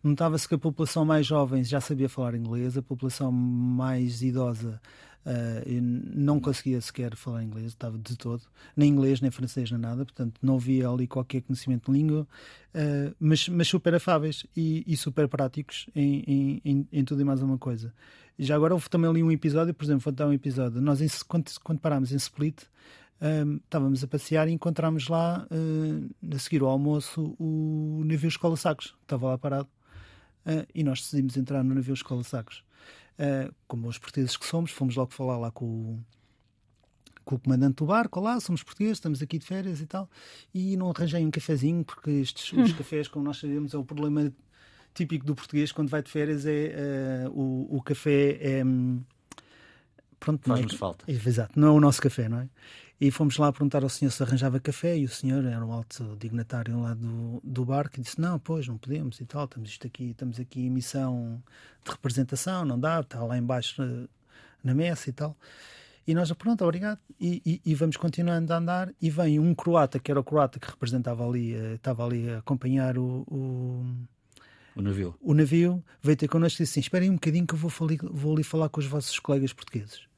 Notava-se 0.04 0.48
que 0.48 0.56
a 0.56 0.58
população 0.58 1.06
mais 1.06 1.28
jovem 1.28 1.64
já 1.64 1.80
sabia 1.80 2.10
falar 2.10 2.34
inglês, 2.34 2.76
a 2.76 2.82
população 2.82 3.32
mais 3.32 4.24
idosa 4.24 4.82
não 5.82 6.40
conseguia 6.40 6.82
sequer 6.82 7.16
falar 7.16 7.44
inglês, 7.44 7.68
estava 7.68 7.98
de 7.98 8.18
todo, 8.18 8.44
nem 8.76 8.90
inglês, 8.90 9.22
nem 9.22 9.32
francês, 9.32 9.72
nem 9.72 9.80
nada, 9.80 10.04
portanto 10.04 10.40
não 10.42 10.56
havia 10.56 10.90
ali 10.90 11.08
qualquer 11.08 11.42
conhecimento 11.42 11.92
de 11.92 11.98
língua, 11.98 12.28
mas, 13.20 13.48
mas 13.48 13.68
super 13.68 13.96
afáveis 13.96 14.46
e, 14.56 14.84
e 14.86 14.98
super 14.98 15.28
práticos 15.30 15.88
em, 15.96 16.62
em, 16.66 16.88
em, 16.92 17.06
tudo 17.06 17.22
e 17.22 17.24
mais 17.24 17.42
uma 17.42 17.58
coisa. 17.58 17.94
Já 18.38 18.56
agora 18.56 18.74
houve 18.74 18.90
também 18.90 19.10
ali 19.10 19.24
um 19.24 19.32
episódio, 19.32 19.74
por 19.74 19.86
exemplo, 19.86 20.02
vou 20.02 20.12
dar 20.12 20.28
um 20.28 20.34
episódio, 20.34 20.82
nós 20.82 21.00
em, 21.00 21.08
quando, 21.26 21.50
quando 21.64 21.80
parámos 21.80 22.12
em 22.12 22.18
Split, 22.18 22.64
um, 23.24 23.56
estávamos 23.56 24.04
a 24.04 24.08
passear 24.08 24.50
e 24.50 24.52
encontramos 24.52 25.08
lá, 25.08 25.48
uh, 25.50 26.36
a 26.36 26.40
seguir 26.40 26.62
ao 26.62 26.68
almoço, 26.68 27.34
o 27.40 28.04
navio 28.06 28.28
Escola 28.28 28.58
Sacos, 28.58 28.88
que 28.88 29.04
estava 29.04 29.28
lá 29.28 29.38
parado. 29.38 29.70
Uh, 30.46 30.68
e 30.76 30.84
nós 30.84 31.00
decidimos 31.00 31.38
entrar 31.38 31.64
no 31.64 31.74
navio 31.74 31.94
Escola 31.94 32.22
Sacos. 32.22 32.66
Uh, 33.14 33.54
como 33.68 33.88
os 33.88 33.98
portugueses 33.98 34.36
que 34.36 34.46
somos, 34.46 34.72
fomos 34.72 34.96
logo 34.96 35.14
falar 35.14 35.38
lá 35.38 35.52
com 35.52 35.66
o, 35.66 36.06
com 37.24 37.36
o 37.36 37.40
comandante 37.40 37.76
do 37.76 37.86
barco, 37.86 38.20
lá, 38.20 38.40
somos 38.40 38.64
portugueses, 38.64 38.98
estamos 38.98 39.22
aqui 39.22 39.38
de 39.38 39.46
férias 39.46 39.82
e 39.82 39.86
tal, 39.86 40.10
e 40.54 40.76
não 40.76 40.90
arranjei 40.90 41.24
um 41.24 41.30
cafezinho, 41.30 41.84
porque 41.84 42.10
estes, 42.10 42.52
os 42.54 42.74
cafés, 42.74 43.08
como 43.08 43.24
nós 43.24 43.38
sabemos, 43.38 43.74
é 43.74 43.78
o 43.78 43.86
problema 43.86 44.34
típico 44.94 45.26
do 45.26 45.36
português 45.36 45.72
quando 45.72 45.90
vai 45.90 46.02
de 46.02 46.10
férias, 46.10 46.46
é 46.46 47.28
uh, 47.28 47.32
o, 47.32 47.78
o 47.78 47.82
café 47.82 48.38
é... 48.42 48.66
Um, 48.66 49.04
pronto, 50.20 50.48
Faz-nos 50.48 50.74
é, 50.74 50.78
falta. 50.78 51.06
Exato, 51.12 51.60
não 51.60 51.68
é 51.68 51.72
o 51.72 51.80
nosso 51.80 52.02
café, 52.02 52.28
não 52.28 52.40
é? 52.40 52.50
E 53.04 53.12
fomos 53.12 53.38
lá 53.38 53.52
perguntar 53.52 53.84
ao 53.84 53.90
senhor 53.90 54.12
se 54.12 54.24
arranjava 54.24 54.62
café 54.62 54.98
e 54.98 55.04
o 55.04 55.10
senhor 55.10 55.44
era 55.44 55.66
um 55.66 55.74
alto 55.74 56.16
dignatário 56.18 56.80
lá 56.80 56.94
do, 56.94 57.42
do 57.44 57.66
barco 57.66 58.00
e 58.00 58.02
disse, 58.02 58.18
não, 58.18 58.40
pois, 58.40 58.66
não 58.66 58.78
podemos 58.78 59.20
e 59.20 59.26
tal, 59.26 59.44
estamos, 59.44 59.72
isto 59.72 59.86
aqui, 59.86 60.12
estamos 60.12 60.40
aqui 60.40 60.62
em 60.68 60.70
missão 60.70 61.44
de 61.84 61.92
representação, 61.92 62.64
não 62.64 62.80
dá, 62.80 63.02
está 63.02 63.22
lá 63.22 63.38
embaixo 63.38 63.84
eh, 63.84 64.08
na 64.64 64.74
messa 64.74 65.10
e 65.10 65.12
tal. 65.12 65.36
E 66.08 66.14
nós, 66.14 66.32
pronto, 66.32 66.64
obrigado. 66.64 66.98
E, 67.20 67.42
e, 67.46 67.62
e, 67.66 67.76
vamos 67.76 67.98
continuando 67.98 68.54
a 68.54 68.58
andar. 68.58 68.94
E 69.02 69.10
vem 69.10 69.38
um 69.38 69.54
croata, 69.54 70.00
que 70.00 70.10
era 70.10 70.22
o 70.22 70.24
croata 70.24 70.58
que 70.58 70.70
representava 70.70 71.28
ali, 71.28 71.54
eh, 71.56 71.74
estava 71.74 72.06
ali 72.06 72.30
a 72.30 72.38
acompanhar 72.38 72.98
o, 72.98 73.26
o, 73.28 73.86
o 74.78 74.82
navio. 74.82 75.14
O 75.20 75.34
navio 75.34 75.84
veio 76.02 76.16
ter 76.16 76.30
connosco 76.30 76.62
e 76.62 76.64
disse 76.64 76.80
assim: 76.80 76.86
Esperem 76.86 77.10
um 77.10 77.16
bocadinho 77.16 77.46
que 77.46 77.54
eu 77.54 77.58
vou, 77.58 77.70
vou 78.14 78.34
ali 78.34 78.44
falar 78.44 78.70
com 78.70 78.80
os 78.80 78.86
vossos 78.86 79.20
colegas 79.20 79.52
portugueses. 79.52 80.13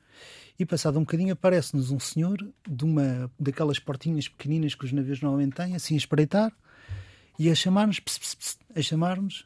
E 0.57 0.65
passado 0.65 0.97
um 0.97 1.01
bocadinho 1.01 1.33
aparece-nos 1.33 1.91
um 1.91 1.99
senhor 1.99 2.37
de 2.67 2.85
uma 2.85 3.29
daquelas 3.39 3.77
portinhas 3.77 4.27
pequeninas 4.27 4.73
que 4.73 4.85
os 4.85 4.91
navios 4.91 5.21
normalmente 5.21 5.55
têm, 5.55 5.75
assim 5.75 5.95
a 5.95 5.97
espreitar 5.97 6.53
e 7.37 7.49
a 7.49 7.55
chamar-nos, 7.55 7.99
a 8.73 8.81
chamar-nos. 8.81 9.45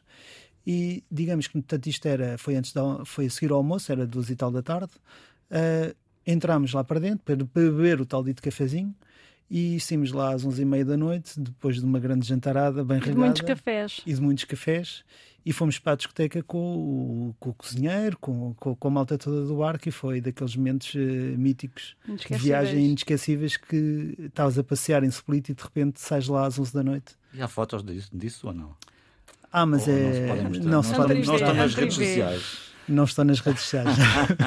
E 0.66 1.02
digamos 1.10 1.48
que 1.48 1.54
portanto, 1.54 1.86
isto 1.88 2.06
era, 2.06 2.38
foi, 2.38 2.54
antes 2.54 2.72
da, 2.72 3.04
foi 3.04 3.26
a 3.26 3.30
seguir 3.30 3.50
ao 3.50 3.58
almoço, 3.58 3.90
era 3.90 4.06
duas 4.06 4.30
e 4.30 4.36
tal 4.36 4.52
da 4.52 4.62
tarde. 4.62 4.92
Uh, 5.50 5.94
entramos 6.24 6.72
lá 6.72 6.84
para 6.84 7.00
dentro 7.00 7.24
para 7.24 7.36
beber 7.36 8.00
o 8.00 8.06
tal 8.06 8.22
dito 8.22 8.40
cafezinho 8.40 8.94
e 9.50 9.80
saímos 9.80 10.12
lá 10.12 10.32
às 10.32 10.44
onze 10.44 10.62
e 10.62 10.64
meia 10.64 10.84
da 10.84 10.96
noite, 10.96 11.38
depois 11.40 11.76
de 11.76 11.84
uma 11.84 11.98
grande 11.98 12.26
jantarada 12.26 12.84
bem 12.84 13.00
regada. 13.00 13.10
E 13.10 13.14
de 13.14 13.20
muitos 13.20 13.42
cafés. 13.42 14.00
E 14.06 14.14
de 14.14 14.20
muitos 14.20 14.44
cafés 14.44 15.04
e 15.44 15.52
fomos 15.52 15.78
para 15.78 15.92
a 15.92 15.96
discoteca 15.96 16.42
com 16.42 16.58
o, 16.58 17.34
com 17.38 17.50
o 17.50 17.54
cozinheiro, 17.54 18.16
com, 18.20 18.54
com, 18.54 18.74
com, 18.74 18.88
a 18.88 18.90
malta 18.90 19.16
toda 19.16 19.44
do 19.44 19.56
barco 19.56 19.88
e 19.88 19.92
foi 19.92 20.20
daqueles 20.20 20.54
momentos 20.54 20.94
uh, 20.94 20.98
míticos 20.98 21.96
de 22.06 22.36
viagem 22.36 22.86
inesquecíveis 22.86 23.56
que 23.56 24.14
estavas 24.18 24.58
a 24.58 24.64
passear 24.64 25.02
em 25.02 25.08
Split 25.08 25.48
e 25.48 25.54
de 25.54 25.62
repente 25.62 26.00
sais 26.00 26.28
lá 26.28 26.46
às 26.46 26.58
11 26.58 26.74
da 26.74 26.82
noite. 26.82 27.14
E 27.32 27.40
há 27.40 27.48
fotos 27.48 27.82
disso, 27.82 28.10
disso 28.12 28.46
ou 28.48 28.52
não? 28.52 28.74
Ah, 29.52 29.66
mas 29.66 29.88
ou 29.88 29.94
é. 29.94 30.48
Não 30.62 30.82
se 30.82 30.94
pode 30.94 31.14
mostrar. 31.14 31.32
Não 31.32 31.36
estão 31.36 31.54
nas 31.54 31.74
redes 31.74 31.94
sociais. 31.94 32.70
Não 32.88 33.04
estão 33.04 33.24
nas 33.24 33.40
redes 33.40 33.62
sociais. 33.62 33.96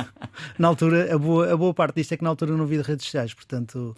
na 0.59 0.67
altura, 0.67 1.13
a 1.13 1.17
boa, 1.17 1.53
a 1.53 1.57
boa 1.57 1.73
parte 1.73 1.95
disto 1.95 2.13
é 2.13 2.17
que 2.17 2.23
na 2.23 2.29
altura 2.29 2.55
não 2.55 2.65
vi 2.65 2.81
redes 2.81 3.05
sociais, 3.05 3.33
portanto 3.33 3.95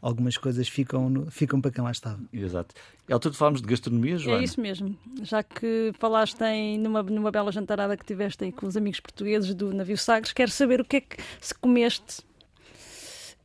algumas 0.00 0.36
coisas 0.36 0.68
ficam, 0.68 1.26
ficam 1.30 1.60
para 1.60 1.70
quem 1.70 1.82
lá 1.82 1.90
estava. 1.90 2.20
Exato. 2.32 2.74
É 3.08 3.12
altura 3.12 3.32
de 3.32 3.38
falarmos 3.38 3.60
de 3.60 3.68
gastronomia, 3.68 4.16
Joana? 4.18 4.40
É 4.40 4.44
isso 4.44 4.60
mesmo. 4.60 4.96
Já 5.22 5.42
que 5.42 5.92
falaste 5.98 6.40
em, 6.42 6.78
numa, 6.78 7.02
numa 7.02 7.30
bela 7.30 7.50
jantarada 7.50 7.96
que 7.96 8.04
tiveste 8.04 8.44
aí 8.44 8.52
com 8.52 8.66
os 8.66 8.76
amigos 8.76 9.00
portugueses 9.00 9.54
do 9.54 9.72
navio 9.72 9.98
Sagres, 9.98 10.32
quero 10.32 10.50
saber 10.50 10.80
o 10.80 10.84
que 10.84 10.96
é 10.96 11.00
que 11.00 11.16
se 11.40 11.54
comeste 11.54 12.22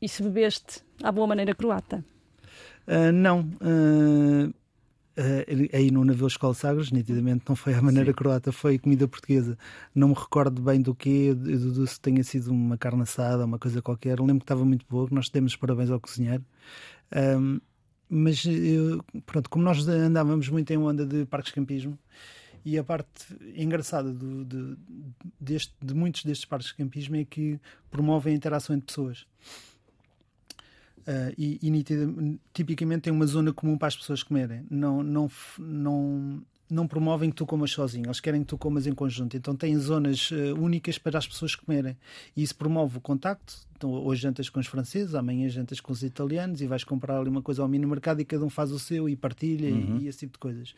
e 0.02 0.08
se 0.08 0.22
bebeste 0.22 0.82
à 1.02 1.12
boa 1.12 1.28
maneira 1.28 1.56
croata. 1.56 2.04
Uh, 2.88 3.12
não. 3.12 3.42
Uh, 3.62 4.54
Uh, 5.16 5.70
aí 5.72 5.92
no 5.92 6.04
navio 6.04 6.26
Escola 6.26 6.56
Sagres, 6.56 6.92
nitidamente 6.92 7.44
não 7.48 7.56
foi 7.56 7.76
a 7.76 7.82
maneira 7.82 8.12
Sim. 8.12 8.16
croata, 8.16 8.52
foi 8.52 8.80
comida 8.80 9.08
portuguesa. 9.08 9.58
Não 9.94 10.08
me 10.10 10.16
recordo 10.16 10.62
bem 10.62 10.82
do 10.82 10.96
que, 10.96 11.34
do, 11.34 11.86
se 11.86 12.00
tenha 12.00 12.24
sido 12.24 12.52
uma 12.52 12.78
carne 12.78 13.04
assada, 13.04 13.46
uma 13.46 13.60
coisa 13.60 13.82
qualquer. 13.82 14.20
Lembro 14.20 14.40
que 14.40 14.44
estava 14.44 14.66
muito 14.66 14.86
boa, 14.90 15.08
nós 15.12 15.30
demos 15.30 15.56
parabéns 15.56 15.92
ao 15.92 16.00
cozinheiro. 16.00 16.44
Um, 17.40 17.60
mas 18.10 18.44
eu, 18.46 19.04
pronto, 19.26 19.50
como 19.50 19.64
nós 19.64 19.88
andávamos 19.88 20.50
muito 20.50 20.72
em 20.72 20.78
onda 20.78 21.06
de 21.06 21.26
parques 21.26 21.50
de 21.50 21.56
campismo, 21.56 21.98
e 22.66 22.78
a 22.78 22.84
parte 22.84 23.26
engraçada 23.56 24.12
do, 24.14 24.46
de, 24.46 24.78
deste, 25.40 25.74
de 25.82 25.94
muitos 25.94 26.24
destes 26.24 26.46
parques 26.46 26.70
de 26.70 26.76
campismo 26.76 27.16
é 27.16 27.26
que 27.26 27.60
promovem 27.92 28.34
a 28.34 28.38
interação 28.38 28.76
entre 28.76 28.88
pessoas. 28.88 29.26
Uh, 31.00 31.34
e, 31.38 31.60
e 31.62 31.70
nitida, 31.70 32.10
tipicamente 32.54 33.04
tem 33.04 33.14
uma 33.14 33.26
zona 33.26 33.52
comum 33.52 33.78
para 33.78 33.90
as 33.90 33.96
pessoas 33.96 34.24
comerem. 34.24 34.66
Não, 34.70 35.04
não, 35.04 35.30
não, 35.60 36.42
não 36.70 36.88
promovem 36.88 37.30
que 37.30 37.36
tu 37.36 37.46
comas 37.46 37.72
sozinho, 37.72 38.08
eles 38.08 38.20
querem 38.20 38.42
que 38.42 38.48
tu 38.48 38.58
comas 38.58 38.88
em 38.88 38.94
conjunto. 38.94 39.36
Então 39.36 39.56
têm 39.56 39.78
zonas 39.78 40.32
uh, 40.32 40.56
únicas 40.58 40.98
para 40.98 41.18
as 41.18 41.28
pessoas 41.28 41.56
comerem. 41.56 41.98
E 42.36 42.42
isso 42.42 42.56
promove 42.56 42.98
o 42.98 43.02
contacto. 43.02 43.54
Então, 43.76 43.92
hoje 43.92 44.22
jantas 44.22 44.50
com 44.50 44.62
os 44.62 44.68
franceses, 44.68 45.14
amanhã 45.14 45.50
jantas 45.50 45.82
com 45.82 45.92
os 45.92 46.04
italianos 46.04 46.62
e 46.62 46.68
vais 46.68 46.86
comprar 46.86 47.20
ali 47.20 47.30
uma 47.30 47.42
coisa 47.42 47.62
ao 47.62 47.68
mini 47.68 47.86
mercado 47.86 48.22
e 48.22 48.26
cada 48.26 48.46
um 48.46 48.50
faz 48.50 48.72
o 48.72 48.80
seu 48.80 49.10
e 49.10 49.16
partilha 49.16 49.70
uhum. 49.70 49.98
e, 50.00 50.04
e, 50.04 50.08
esse 50.08 50.20
tipo 50.20 50.34
de 50.34 50.40
coisas. 50.40 50.74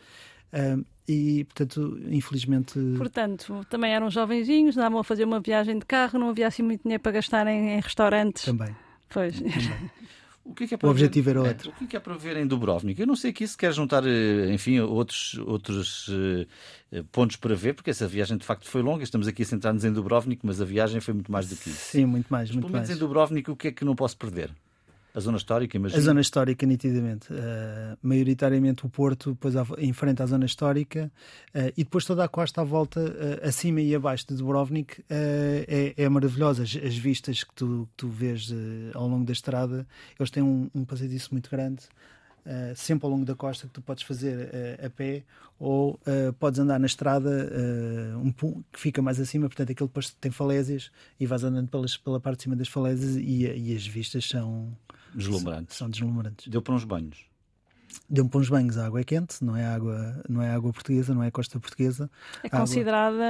Uh, 0.51 0.83
e, 1.07 1.43
portanto, 1.43 1.99
infelizmente. 2.09 2.79
Portanto, 2.97 3.65
também 3.69 3.93
eram 3.93 4.09
jovenzinhos, 4.09 4.75
andavam 4.75 4.99
a 4.99 5.03
fazer 5.03 5.23
uma 5.23 5.39
viagem 5.39 5.77
de 5.77 5.85
carro, 5.85 6.17
não 6.17 6.29
havia 6.29 6.47
assim 6.47 6.63
muito 6.63 6.81
dinheiro 6.81 7.03
para 7.03 7.11
gastar 7.11 7.45
em, 7.45 7.75
em 7.75 7.79
restaurantes. 7.79 8.43
Também. 8.45 8.75
Pois. 9.09 9.41
O, 10.45 10.53
que 10.53 10.65
é 10.65 10.67
que 10.67 10.73
é 10.75 10.77
para 10.77 10.87
o 10.87 10.91
objetivo 10.91 11.25
ver, 11.25 11.31
era 11.31 11.41
outro. 11.41 11.69
É, 11.69 11.73
o 11.73 11.75
que 11.75 11.83
é, 11.85 11.87
que 11.87 11.97
é 11.97 11.99
para 11.99 12.15
ver 12.15 12.37
em 12.37 12.45
Dubrovnik? 12.45 12.99
Eu 12.99 13.07
não 13.07 13.15
sei 13.15 13.31
aqui 13.31 13.47
se 13.47 13.57
quer 13.57 13.73
juntar, 13.73 14.05
eh, 14.05 14.53
enfim, 14.53 14.79
outros, 14.79 15.39
outros 15.39 16.07
uh, 16.09 17.03
pontos 17.11 17.35
para 17.35 17.55
ver, 17.55 17.73
porque 17.73 17.89
essa 17.89 18.07
viagem 18.07 18.37
de 18.37 18.45
facto 18.45 18.69
foi 18.69 18.83
longa. 18.83 19.03
Estamos 19.03 19.27
aqui 19.27 19.41
a 19.41 19.45
centrar-nos 19.45 19.83
em 19.83 19.91
Dubrovnik, 19.91 20.45
mas 20.45 20.61
a 20.61 20.65
viagem 20.65 21.01
foi 21.01 21.15
muito 21.15 21.31
mais 21.31 21.49
do 21.49 21.55
que 21.55 21.69
isso. 21.69 21.91
Sim, 21.91 22.05
muito 22.05 22.27
mais. 22.29 22.49
Mas, 22.49 22.55
muito 22.57 22.65
pelo 22.67 22.73
menos 22.73 22.89
mais. 22.89 22.97
em 22.97 22.99
Dubrovnik, 22.99 23.49
o 23.49 23.55
que 23.55 23.69
é 23.69 23.71
que 23.71 23.83
não 23.83 23.95
posso 23.95 24.15
perder? 24.17 24.51
A 25.15 25.19
zona 25.21 25.37
histórica, 25.37 25.77
imagino. 25.77 26.01
A 26.01 26.03
zona 26.03 26.19
histórica, 26.19 26.65
nitidamente. 26.65 27.31
Uh, 27.31 27.97
maioritariamente 28.03 28.85
o 28.85 28.89
Porto, 28.89 29.31
depois 29.31 29.55
enfrenta 29.79 30.23
a 30.23 30.27
zona 30.27 30.45
histórica 30.45 31.09
uh, 31.55 31.71
e 31.77 31.85
depois 31.85 32.03
toda 32.03 32.21
a 32.21 32.27
costa 32.27 32.59
à 32.59 32.63
volta, 32.65 32.99
uh, 32.99 33.47
acima 33.47 33.79
e 33.79 33.95
abaixo 33.95 34.27
de 34.27 34.35
Dubrovnik, 34.35 35.01
é, 35.09 35.93
é, 35.95 36.09
maravilhosa. 36.09 36.63
As, 36.63 36.75
as, 36.75 36.97
vistas 36.97 37.45
que 37.45 37.53
tu, 37.55 37.87
que 37.91 37.95
tu 37.95 38.09
vês 38.09 38.53
ao 38.93 39.07
longo 39.07 39.23
da 39.23 39.31
estrada, 39.31 39.87
eles 40.19 40.29
têm 40.29 40.43
um, 40.43 40.69
um 40.75 40.83
passadiço 40.83 41.29
muito 41.31 41.49
grande. 41.49 41.83
Uh, 42.45 42.75
sempre 42.75 43.07
ao 43.07 43.11
longo 43.11 43.25
da 43.25 43.33
costa 43.33 43.65
que 43.65 43.73
tu 43.73 43.81
podes 43.81 44.03
fazer 44.03 44.37
uh, 44.37 44.85
a 44.85 44.89
pé 44.91 45.23
ou 45.57 45.93
uh, 45.93 46.31
podes 46.33 46.59
andar 46.59 46.79
na 46.79 46.85
estrada 46.85 47.49
um, 48.23 48.31
que 48.31 48.79
fica 48.79 49.01
mais 49.01 49.19
acima, 49.19 49.47
portanto 49.47 49.69
depois 49.69 50.11
tem 50.21 50.29
falésias 50.29 50.91
e 51.19 51.25
vais 51.25 51.43
andando 51.43 51.69
pelas, 51.69 51.97
pela 51.97 52.19
parte 52.19 52.37
de 52.37 52.43
cima 52.43 52.55
das 52.55 52.67
falésias 52.67 53.15
e, 53.15 53.47
e 53.47 53.75
as 53.75 53.87
vistas 53.87 54.29
são 54.29 54.77
Deslumbrantes. 55.15 55.77
São 55.77 55.89
deslumbrantes. 55.89 56.47
Deu 56.47 56.61
para 56.61 56.73
uns 56.75 56.83
banhos. 56.83 57.17
Deu-me 58.09 58.29
para 58.29 58.39
uns 58.41 58.49
banhos, 58.49 58.77
a 58.77 58.85
água 58.85 58.99
é 58.99 59.03
quente, 59.05 59.43
não 59.43 59.55
é 59.55 59.65
água, 59.65 60.21
não 60.27 60.41
é 60.41 60.49
água 60.51 60.71
portuguesa, 60.73 61.13
não 61.15 61.23
é 61.23 61.31
costa 61.31 61.57
portuguesa. 61.59 62.09
É 62.43 62.47
Água- 62.47 62.59
considerada, 62.59 63.23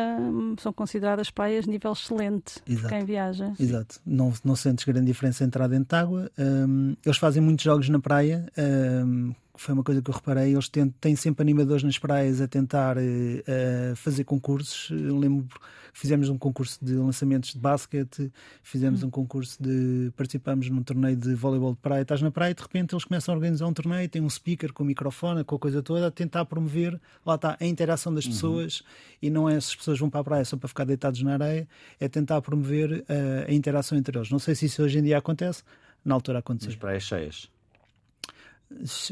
são 0.60 0.74
consideradas 0.74 1.30
praias 1.30 1.66
de 1.66 1.72
nível 1.72 1.92
excelente 1.94 2.56
Exato. 2.68 2.88
quem 2.90 3.06
viaja. 3.06 3.54
Exato, 3.60 4.02
não, 4.04 4.34
não 4.44 4.56
sentes 4.56 4.84
grande 4.84 5.06
diferença 5.06 5.44
entrar 5.44 5.68
dentro 5.68 5.90
de 5.90 5.96
água. 5.96 6.32
Hum, 6.38 6.96
eles 7.06 7.18
fazem 7.18 7.44
muitos 7.44 7.64
jogos 7.64 7.88
na 7.90 8.00
praia, 8.00 8.48
hum, 8.58 9.34
foi 9.62 9.74
uma 9.74 9.84
coisa 9.84 10.02
que 10.02 10.10
eu 10.10 10.14
reparei. 10.14 10.54
Eles 10.54 10.70
têm, 10.70 10.90
têm 10.90 11.16
sempre 11.16 11.42
animadores 11.42 11.84
nas 11.84 11.98
praias 11.98 12.42
a 12.42 12.48
tentar 12.48 12.98
eh, 12.98 13.94
fazer 13.96 14.24
concursos. 14.24 14.90
Eu 14.92 15.18
lembro 15.18 15.48
que 15.48 15.60
fizemos 15.94 16.30
um 16.30 16.38
concurso 16.38 16.84
de 16.84 16.94
lançamentos 16.94 17.54
de 17.54 17.60
basquete, 17.60 18.32
fizemos 18.62 19.02
um 19.04 19.10
concurso 19.10 19.62
de. 19.62 20.12
participamos 20.16 20.70
num 20.70 20.84
torneio 20.84 21.16
de 21.16 21.34
voleibol 21.34 21.74
de 21.74 21.80
praia. 21.80 22.02
Estás 22.02 22.22
na 22.22 22.32
praia 22.32 22.52
e 22.52 22.54
de 22.54 22.62
repente 22.62 22.94
eles 22.94 23.06
começam 23.06 23.34
a 23.34 23.38
organizar 23.38 23.68
um 23.68 23.74
torneio, 23.74 24.08
tem 24.10 24.22
um 24.22 24.30
speaker 24.30 24.74
com 24.74 24.84
o 24.84 24.86
microfone, 24.86 25.44
com 25.44 25.56
a 25.56 25.60
coisa 25.60 25.82
toda, 25.82 26.08
a 26.08 26.12
tentar 26.12 26.46
promover, 26.46 27.00
lá 27.26 27.36
está, 27.36 27.58
a 27.60 27.66
interação 27.66 28.14
das 28.14 28.28
pessoas 28.28 28.84
e 29.22 29.30
não 29.30 29.48
é 29.48 29.54
se 29.54 29.70
as 29.70 29.76
pessoas 29.76 30.00
vão 30.00 30.10
para 30.10 30.20
a 30.20 30.24
praia 30.24 30.46
só 30.46 30.58
para 30.58 30.68
ficar 30.68 30.84
deitados 30.84 31.22
na 31.22 31.34
areia, 31.34 31.68
é 32.00 32.08
tentar 32.08 32.42
promover 32.42 33.04
eh, 33.08 33.46
a 33.48 33.54
interação 33.54 33.98
entre 33.98 34.18
eles. 34.18 34.30
Não 34.30 34.40
sei 34.40 34.54
se 34.54 34.66
isso 34.66 34.84
hoje 34.84 35.00
em 35.00 35.04
dia 35.04 35.18
acontece, 35.18 35.64
na 36.04 36.14
altura 36.14 36.40
aconteceu. 36.40 36.72
Nas 36.72 36.80
praias 36.80 37.04
cheias. 37.04 37.55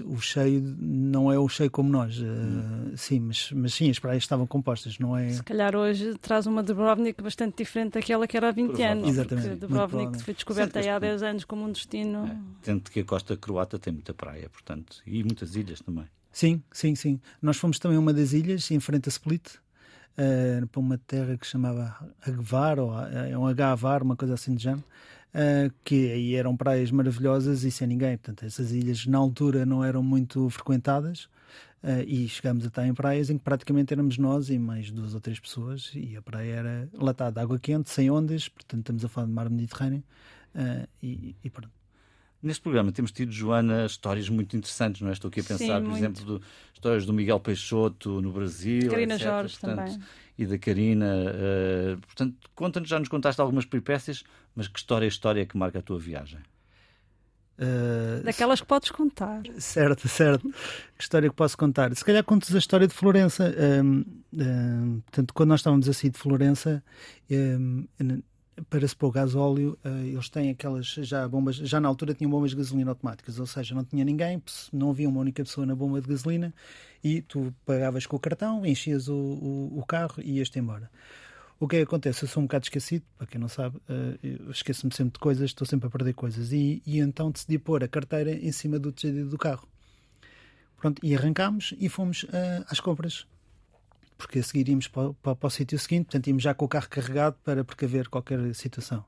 O 0.06 0.20
cheio 0.20 0.62
não 0.80 1.32
é 1.32 1.38
o 1.38 1.48
cheio 1.48 1.70
como 1.70 1.88
nós, 1.90 2.20
eh, 2.20 2.96
sim, 2.98 3.20
mas, 3.20 3.52
mas 3.52 3.74
sim, 3.74 3.90
as 3.90 4.00
praias 4.00 4.24
estavam 4.24 4.48
compostas, 4.48 4.98
não 4.98 5.16
é? 5.16 5.30
Se 5.30 5.44
calhar 5.44 5.76
hoje 5.76 6.16
traz 6.20 6.48
uma 6.48 6.64
Dubrovnik 6.64 7.22
bastante 7.22 7.58
diferente 7.58 7.94
daquela 7.94 8.28
que 8.28 8.36
era 8.36 8.50
há 8.50 8.52
20 8.52 8.82
anos. 8.82 9.10
Exatamente, 9.10 9.56
Dubrovnik 9.56 10.24
foi 10.24 10.34
descoberta 10.34 10.80
aí 10.80 10.90
há 10.90 10.96
Sim, 10.96 11.02
10 11.02 11.24
anos 11.24 11.46
como 11.46 11.66
um 11.66 11.72
destino. 11.72 12.44
Tendo 12.64 12.90
que 12.90 13.02
a 13.02 13.06
costa 13.06 13.38
croata 13.38 13.78
tem 13.78 13.94
muita 13.94 14.14
praia, 14.14 14.50
portanto, 14.50 14.98
e 15.06 15.24
muitas 15.24 15.56
ilhas 15.56 15.80
também. 15.82 16.06
Sim, 16.32 16.64
sim, 16.72 16.96
sim. 16.96 17.22
Nós 17.40 17.58
fomos 17.58 17.78
também 17.78 17.98
a 17.98 18.00
uma 18.00 18.12
das 18.12 18.34
ilhas, 18.34 18.72
em 18.72 18.80
frente 18.80 19.08
a 19.08 19.12
Split, 19.12 19.56
eh, 20.18 20.64
para 20.72 20.80
uma 20.80 20.98
terra 20.98 21.38
que 21.38 21.46
se 21.46 21.52
chamava 21.52 21.96
Agvar, 22.26 22.80
ou 22.80 22.92
eh, 23.00 23.32
é 23.32 23.38
um 23.38 23.46
Agavar, 23.46 24.02
uma 24.02 24.16
coisa 24.16 24.34
assim 24.34 24.56
de 24.56 24.64
género, 24.64 24.84
eh, 25.34 25.70
que 25.84 26.12
aí 26.12 26.36
eram 26.36 26.56
praias 26.58 26.92
maravilhosas 26.92 27.64
e 27.64 27.72
sem 27.72 27.88
ninguém. 27.88 28.18
Portanto, 28.18 28.46
essas 28.46 28.72
ilhas 28.72 29.06
na 29.06 29.18
altura 29.18 29.66
não 29.66 29.84
eram 29.84 30.04
muito 30.04 30.50
frequentadas. 30.50 31.30
eh, 31.84 32.04
e 32.08 32.28
chegámos 32.30 32.64
a 32.66 32.68
estar 32.68 32.86
em 32.88 32.94
praias 32.94 33.30
em 33.30 33.38
que 33.38 33.44
praticamente 33.44 33.94
éramos 33.94 34.18
nós 34.18 34.50
e 34.50 34.58
mais 34.58 34.90
duas 34.92 35.14
ou 35.14 35.20
três 35.22 35.40
pessoas, 35.40 35.92
e 35.96 36.16
a 36.16 36.22
praia 36.22 36.54
era 36.56 36.90
latada, 36.94 37.42
água 37.42 37.60
quente, 37.60 37.90
sem 37.90 38.10
ondas, 38.10 38.48
portanto 38.48 38.80
estamos 38.82 39.06
a 39.06 39.10
falar 39.10 39.28
de 39.28 39.34
mar 39.34 39.50
Mediterrâneo, 39.50 40.04
eh, 40.56 40.88
e, 41.02 41.36
e 41.44 41.50
pronto. 41.50 41.83
Neste 42.44 42.62
programa 42.62 42.92
temos 42.92 43.14
tido, 43.14 43.32
Joana, 43.32 43.86
histórias 43.86 44.28
muito 44.28 44.58
interessantes, 44.58 45.00
não 45.02 45.10
é? 45.10 45.14
Estou 45.14 45.30
aqui 45.30 45.40
a 45.40 45.44
Sim, 45.44 45.58
pensar, 45.58 45.80
por 45.80 45.90
muito. 45.90 45.98
exemplo, 45.98 46.26
do, 46.26 46.42
histórias 46.74 47.06
do 47.06 47.14
Miguel 47.14 47.40
Peixoto 47.40 48.22
no 48.22 48.34
Brasil. 48.34 48.92
Carina 48.92 49.14
etc. 49.16 49.26
Jorge 49.26 49.58
Portanto, 49.58 49.78
também. 49.78 50.00
E 50.38 50.46
da 50.46 50.58
Carina. 50.58 51.06
eh, 51.34 51.98
portanto, 52.06 52.36
conta-nos, 52.54 52.90
já 52.90 53.00
nos 53.00 53.08
contaste 53.08 53.40
algumas 53.40 53.66
peripécias, 53.66 54.24
mas 54.54 54.68
que 54.68 54.78
história 54.78 55.06
é 55.06 55.08
a 55.08 55.10
história 55.10 55.46
que 55.46 55.56
marca 55.58 55.80
a 55.80 55.82
tua 55.82 55.98
viagem? 55.98 56.40
Eh, 57.58 58.22
Daquelas 58.26 58.60
que 58.60 58.68
podes 58.68 58.92
contar. 58.92 59.42
Certo, 59.60 60.10
certo. 60.10 60.50
Que 60.98 61.04
história 61.04 61.30
que 61.30 61.36
posso 61.36 61.58
contar? 61.58 61.96
Se 61.96 62.04
calhar 62.04 62.24
contas 62.26 62.54
a 62.54 62.58
história 62.58 62.88
de 62.88 62.94
Florença. 62.94 63.56
Hum, 63.82 64.04
hum, 64.34 65.02
portanto, 65.06 65.34
quando 65.34 65.50
nós 65.50 65.60
estávamos 65.62 65.88
a 65.88 65.94
sair 65.94 66.10
de 66.10 66.18
Florença, 66.18 66.84
hum, 67.32 67.86
para 68.70 68.88
se 68.88 68.96
pôr 68.96 69.12
gasóleo, 69.12 69.78
eh, 69.84 70.08
eles 70.08 70.30
têm 70.30 70.50
aquelas 70.50 70.86
já 70.86 71.28
bombas, 71.28 71.56
já 71.56 71.80
na 71.80 71.88
altura 71.88 72.14
tinham 72.14 72.30
bombas 72.30 72.52
de 72.52 72.58
gasolina 72.58 72.92
automáticas, 72.92 73.40
ou 73.40 73.46
seja, 73.46 73.74
não 73.74 73.84
tinha 73.84 74.04
ninguém, 74.06 74.42
não 74.72 74.92
havia 74.92 75.10
uma 75.10 75.20
única 75.20 75.44
pessoa 75.44 75.66
na 75.66 75.76
bomba 75.76 76.02
de 76.02 76.08
gasolina 76.08 76.54
e 77.04 77.22
tu 77.22 77.54
pagavas 77.66 78.06
com 78.06 78.16
o 78.16 78.20
cartão, 78.20 78.66
enchias 78.66 79.08
o, 79.08 79.16
o, 79.16 79.80
o 79.80 79.86
carro 79.86 80.16
e 80.24 80.38
ias-te 80.38 80.60
embora. 80.60 80.90
O 81.60 81.68
que 81.68 81.78
é 81.78 81.80
que 81.80 81.84
acontece? 81.84 82.24
Eu 82.24 82.28
sou 82.28 82.44
um 82.44 82.46
bocado 82.46 82.66
esquecido, 82.66 83.06
para 83.18 83.26
quem 83.26 83.40
não 83.40 83.48
sabe, 83.48 83.78
eh, 83.88 84.38
esqueço-me 84.50 84.94
sempre 84.94 85.14
de 85.14 85.20
coisas, 85.20 85.46
estou 85.46 85.66
sempre 85.66 85.88
a 85.88 85.90
perder 85.90 86.14
coisas. 86.14 86.52
E, 86.52 86.82
e 86.86 87.00
então 87.00 87.32
decidi 87.32 87.58
pôr 87.58 87.84
a 87.84 87.88
carteira 87.88 88.34
em 88.34 88.52
cima 88.52 88.78
do 88.78 88.92
tejado 88.92 89.30
do 89.30 89.38
carro. 89.38 89.68
Pronto, 90.78 91.00
e 91.02 91.16
arrancámos 91.16 91.74
e 91.80 91.88
fomos 91.88 92.26
eh, 92.34 92.64
às 92.68 92.82
compras. 92.82 93.26
Porque 94.18 94.40
a 94.40 94.44
seguir 94.44 94.70
íamos 94.70 94.88
para, 94.88 95.14
para, 95.14 95.36
para 95.36 95.48
o 95.48 95.50
sítio 95.50 95.78
seguinte, 95.80 96.06
portanto 96.06 96.28
íamos 96.28 96.44
já 96.44 96.54
com 96.54 96.66
o 96.66 96.68
carro 96.68 96.88
carregado 96.90 97.36
para 97.44 97.64
precaver 97.64 98.08
qualquer 98.10 98.54
situação. 98.56 99.04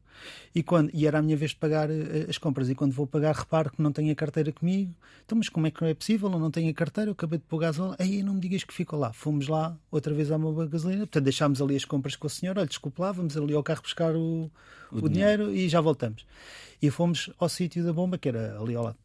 E, 0.53 0.63
quando, 0.63 0.89
e 0.93 1.05
era 1.05 1.19
a 1.19 1.21
minha 1.21 1.35
vez 1.35 1.51
de 1.51 1.57
pagar 1.57 1.89
eh, 1.89 2.25
as 2.29 2.37
compras. 2.37 2.69
E 2.69 2.75
quando 2.75 2.93
vou 2.93 3.05
pagar, 3.05 3.35
reparo 3.35 3.71
que 3.71 3.81
não 3.81 3.91
tenho 3.91 4.11
a 4.11 4.15
carteira 4.15 4.51
comigo. 4.51 4.93
Então, 5.25 5.37
mas 5.37 5.49
como 5.49 5.67
é 5.67 5.71
que 5.71 5.83
é 5.83 5.93
possível? 5.93 6.31
Eu 6.31 6.39
não 6.39 6.51
tenho 6.51 6.69
a 6.69 6.73
carteira, 6.73 7.09
eu 7.09 7.13
acabei 7.13 7.39
de 7.39 7.45
pôr 7.45 7.59
gasóleo. 7.59 7.95
Aí 7.99 8.23
não 8.23 8.35
me 8.35 8.39
digas 8.39 8.63
que 8.63 8.73
ficou 8.73 8.97
lá. 8.97 9.11
Fomos 9.11 9.47
lá 9.47 9.77
outra 9.91 10.13
vez 10.13 10.31
à 10.31 10.37
bomba 10.37 10.65
de 10.65 10.71
gasolina. 10.71 11.01
Portanto, 11.01 11.23
deixámos 11.23 11.61
ali 11.61 11.75
as 11.75 11.85
compras 11.85 12.15
com 12.15 12.27
o 12.27 12.29
senhor. 12.29 12.57
Olha, 12.57 12.67
desculpe 12.67 13.01
lá, 13.01 13.11
vamos 13.11 13.35
ali 13.35 13.53
ao 13.53 13.63
carro 13.63 13.81
buscar 13.81 14.15
o, 14.15 14.49
o, 14.91 15.09
dinheiro. 15.09 15.53
e 15.53 15.67
já 15.67 15.81
voltamos. 15.81 16.25
E 16.81 16.89
fomos 16.89 17.29
ao 17.37 17.49
sítio 17.49 17.83
da 17.83 17.91
bomba, 17.91 18.17
que 18.17 18.29
era 18.29 18.59
ali 18.59 18.75
ao 18.75 18.83
lado. 18.83 18.97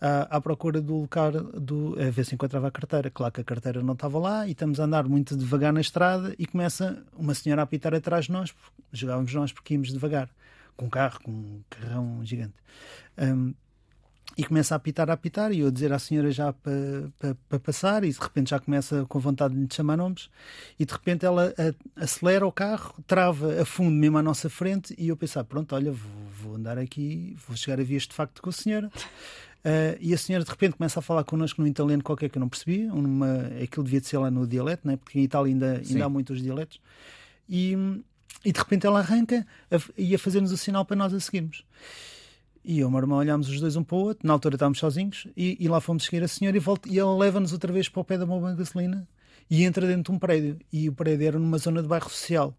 À, 0.00 0.36
à 0.36 0.40
procura 0.40 0.80
do 0.80 1.02
lugar, 1.02 1.32
do, 1.32 1.94
a 2.00 2.10
ver 2.10 2.24
se 2.24 2.34
encontrava 2.34 2.68
a 2.68 2.70
carteira. 2.70 3.10
Claro 3.10 3.32
que 3.32 3.42
a 3.42 3.44
carteira 3.44 3.82
não 3.82 3.92
estava 3.92 4.18
lá 4.18 4.46
e 4.46 4.52
estamos 4.52 4.80
a 4.80 4.84
andar 4.84 5.06
muito 5.06 5.36
devagar 5.36 5.74
na 5.74 5.80
estrada 5.80 6.34
e 6.38 6.46
começa 6.46 7.04
uma 7.18 7.34
senhora 7.34 7.60
a 7.60 7.64
apitar 7.64 7.94
atrás 7.94 8.24
de 8.24 8.32
nós, 8.32 8.54
jogávamos 8.92 9.34
nós 9.34 9.52
porque 9.52 9.74
íamos 9.74 9.92
devagar, 9.92 10.30
com 10.74 10.86
um 10.86 10.88
carro, 10.88 11.20
com 11.22 11.30
um 11.30 11.62
carrão 11.68 12.24
gigante. 12.24 12.54
Um, 13.18 13.52
e 14.36 14.44
começa 14.44 14.74
a 14.74 14.76
apitar, 14.76 15.10
a 15.10 15.12
apitar, 15.12 15.52
e 15.52 15.60
eu 15.60 15.68
a 15.68 15.70
dizer 15.70 15.92
à 15.92 15.98
senhora 15.98 16.30
já 16.30 16.52
para 16.52 16.72
pa, 17.18 17.36
pa 17.48 17.58
passar, 17.58 18.04
e 18.04 18.10
de 18.10 18.18
repente 18.18 18.50
já 18.50 18.58
começa 18.58 19.04
com 19.06 19.18
vontade 19.18 19.54
de 19.54 19.60
lhe 19.60 19.68
chamar 19.70 19.96
nomes, 19.96 20.30
e 20.78 20.84
de 20.84 20.92
repente 20.92 21.26
ela 21.26 21.52
a, 21.58 22.02
acelera 22.02 22.46
o 22.46 22.52
carro, 22.52 22.94
trava 23.06 23.60
a 23.60 23.64
fundo 23.64 23.90
mesmo 23.90 24.16
à 24.16 24.22
nossa 24.22 24.48
frente, 24.48 24.94
e 24.96 25.08
eu 25.08 25.16
pensar, 25.16 25.44
pronto, 25.44 25.74
olha, 25.74 25.92
vou, 25.92 26.10
vou 26.40 26.54
andar 26.54 26.78
aqui, 26.78 27.36
vou 27.46 27.56
chegar 27.56 27.80
a 27.80 27.84
vias 27.84 28.04
de 28.04 28.14
facto 28.14 28.40
com 28.40 28.50
a 28.50 28.52
senhora. 28.52 28.90
Uh, 29.60 29.96
e 30.00 30.14
a 30.14 30.18
senhora 30.18 30.42
de 30.42 30.50
repente 30.50 30.76
começa 30.76 31.00
a 31.00 31.02
falar 31.02 31.22
connosco 31.22 31.60
num 31.60 31.68
italiano 31.68 32.02
qualquer 32.02 32.30
que 32.30 32.38
eu 32.38 32.40
não 32.40 32.48
percebia, 32.48 32.92
uma, 32.92 33.50
aquilo 33.62 33.84
devia 33.84 34.00
de 34.00 34.06
ser 34.06 34.16
lá 34.16 34.30
no 34.30 34.46
dialeto, 34.46 34.88
né? 34.88 34.96
porque 34.96 35.18
em 35.18 35.24
Itália 35.24 35.52
ainda, 35.52 35.82
ainda 35.86 36.04
há 36.06 36.08
muitos 36.08 36.40
dialetos, 36.42 36.80
e, 37.46 37.76
e 38.42 38.52
de 38.52 38.58
repente 38.58 38.86
ela 38.86 39.00
arranca 39.00 39.46
a, 39.70 39.76
e 39.98 40.14
a 40.14 40.18
fazer-nos 40.18 40.50
o 40.50 40.56
sinal 40.56 40.84
para 40.86 40.96
nós 40.96 41.12
a 41.12 41.20
seguirmos. 41.20 41.66
E 42.64 42.78
eu 42.78 42.84
e 42.84 42.84
o 42.84 42.90
meu 42.90 43.00
irmão 43.00 43.18
olhámos 43.18 43.50
os 43.50 43.60
dois 43.60 43.76
um 43.76 43.84
para 43.84 43.96
o 43.96 44.00
outro, 44.00 44.26
na 44.26 44.32
altura 44.32 44.56
estávamos 44.56 44.78
sozinhos, 44.78 45.26
e, 45.36 45.58
e 45.60 45.68
lá 45.68 45.78
fomos 45.78 46.04
seguir 46.04 46.22
a 46.22 46.28
senhora 46.28 46.56
e, 46.56 46.60
volta, 46.60 46.88
e 46.88 46.98
ela 46.98 47.14
leva-nos 47.14 47.52
outra 47.52 47.70
vez 47.70 47.86
para 47.86 48.00
o 48.00 48.04
pé 48.04 48.16
da 48.16 48.24
bomba 48.24 48.52
de 48.52 48.56
gasolina 48.56 49.06
e 49.50 49.64
entra 49.64 49.86
dentro 49.86 50.12
de 50.12 50.16
um 50.16 50.18
prédio. 50.18 50.58
E 50.72 50.88
o 50.88 50.92
prédio 50.92 51.26
era 51.26 51.38
numa 51.38 51.58
zona 51.58 51.82
de 51.82 51.88
bairro 51.88 52.08
social. 52.08 52.56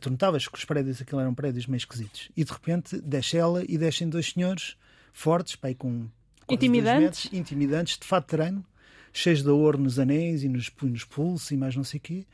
Tu 0.00 0.10
notavas 0.10 0.48
que 0.48 0.58
os 0.58 0.64
prédios, 0.64 1.00
aquilo 1.00 1.20
eram 1.20 1.34
prédios 1.34 1.66
meio 1.66 1.78
esquisitos. 1.78 2.28
E 2.36 2.44
de 2.44 2.52
repente 2.52 3.00
desce 3.00 3.36
ela 3.36 3.62
e 3.66 3.78
descem 3.78 4.08
dois 4.08 4.32
senhores 4.32 4.76
fortes, 5.12 5.54
pai, 5.54 5.74
com 5.74 6.08
Intimidantes. 6.54 7.24
metros, 7.24 7.32
intimidantes, 7.32 7.98
de 7.98 8.06
fato 8.06 8.24
de 8.24 8.28
treino, 8.30 8.64
cheios 9.12 9.42
de 9.42 9.48
ouro 9.48 9.78
nos 9.78 9.98
anéis 9.98 10.44
e 10.44 10.48
nos, 10.48 10.70
nos 10.82 11.04
pulsos 11.04 11.50
e 11.50 11.56
mais 11.56 11.74
não 11.74 11.84
sei 11.84 11.98
o 11.98 12.00
quê. 12.00 12.26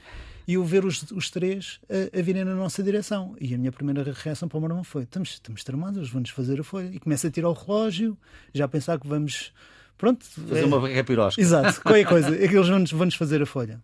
E 0.46 0.54
eu 0.54 0.64
ver 0.64 0.84
os, 0.84 1.02
os 1.12 1.30
três 1.30 1.78
a, 1.88 2.18
a 2.18 2.22
virem 2.22 2.44
na 2.44 2.54
nossa 2.54 2.82
direção. 2.82 3.36
E 3.40 3.54
a 3.54 3.58
minha 3.58 3.70
primeira 3.70 4.04
reação 4.12 4.48
para 4.48 4.58
o 4.58 4.60
meu 4.60 4.70
irmão 4.70 4.84
foi: 4.84 5.04
estamos, 5.04 5.30
estamos 5.30 5.62
tramados, 5.62 6.10
vão-nos 6.10 6.30
fazer 6.30 6.60
a 6.60 6.64
folha. 6.64 6.90
E 6.92 6.98
começa 6.98 7.28
a 7.28 7.30
tirar 7.30 7.48
o 7.48 7.52
relógio, 7.52 8.18
já 8.52 8.64
a 8.64 8.68
pensar 8.68 8.98
que 8.98 9.06
vamos. 9.06 9.52
Pronto. 9.96 10.24
Fazer 10.24 10.62
é- 10.62 10.64
uma 10.64 10.90
capirosca. 10.90 11.40
Exato, 11.40 11.80
qualquer 11.80 12.06
coisa. 12.06 12.34
É 12.34 12.48
que 12.48 12.56
eles 12.56 12.68
vão-nos 12.68 12.90
vão 12.90 13.10
fazer 13.12 13.40
a 13.40 13.46
folha. 13.46 13.80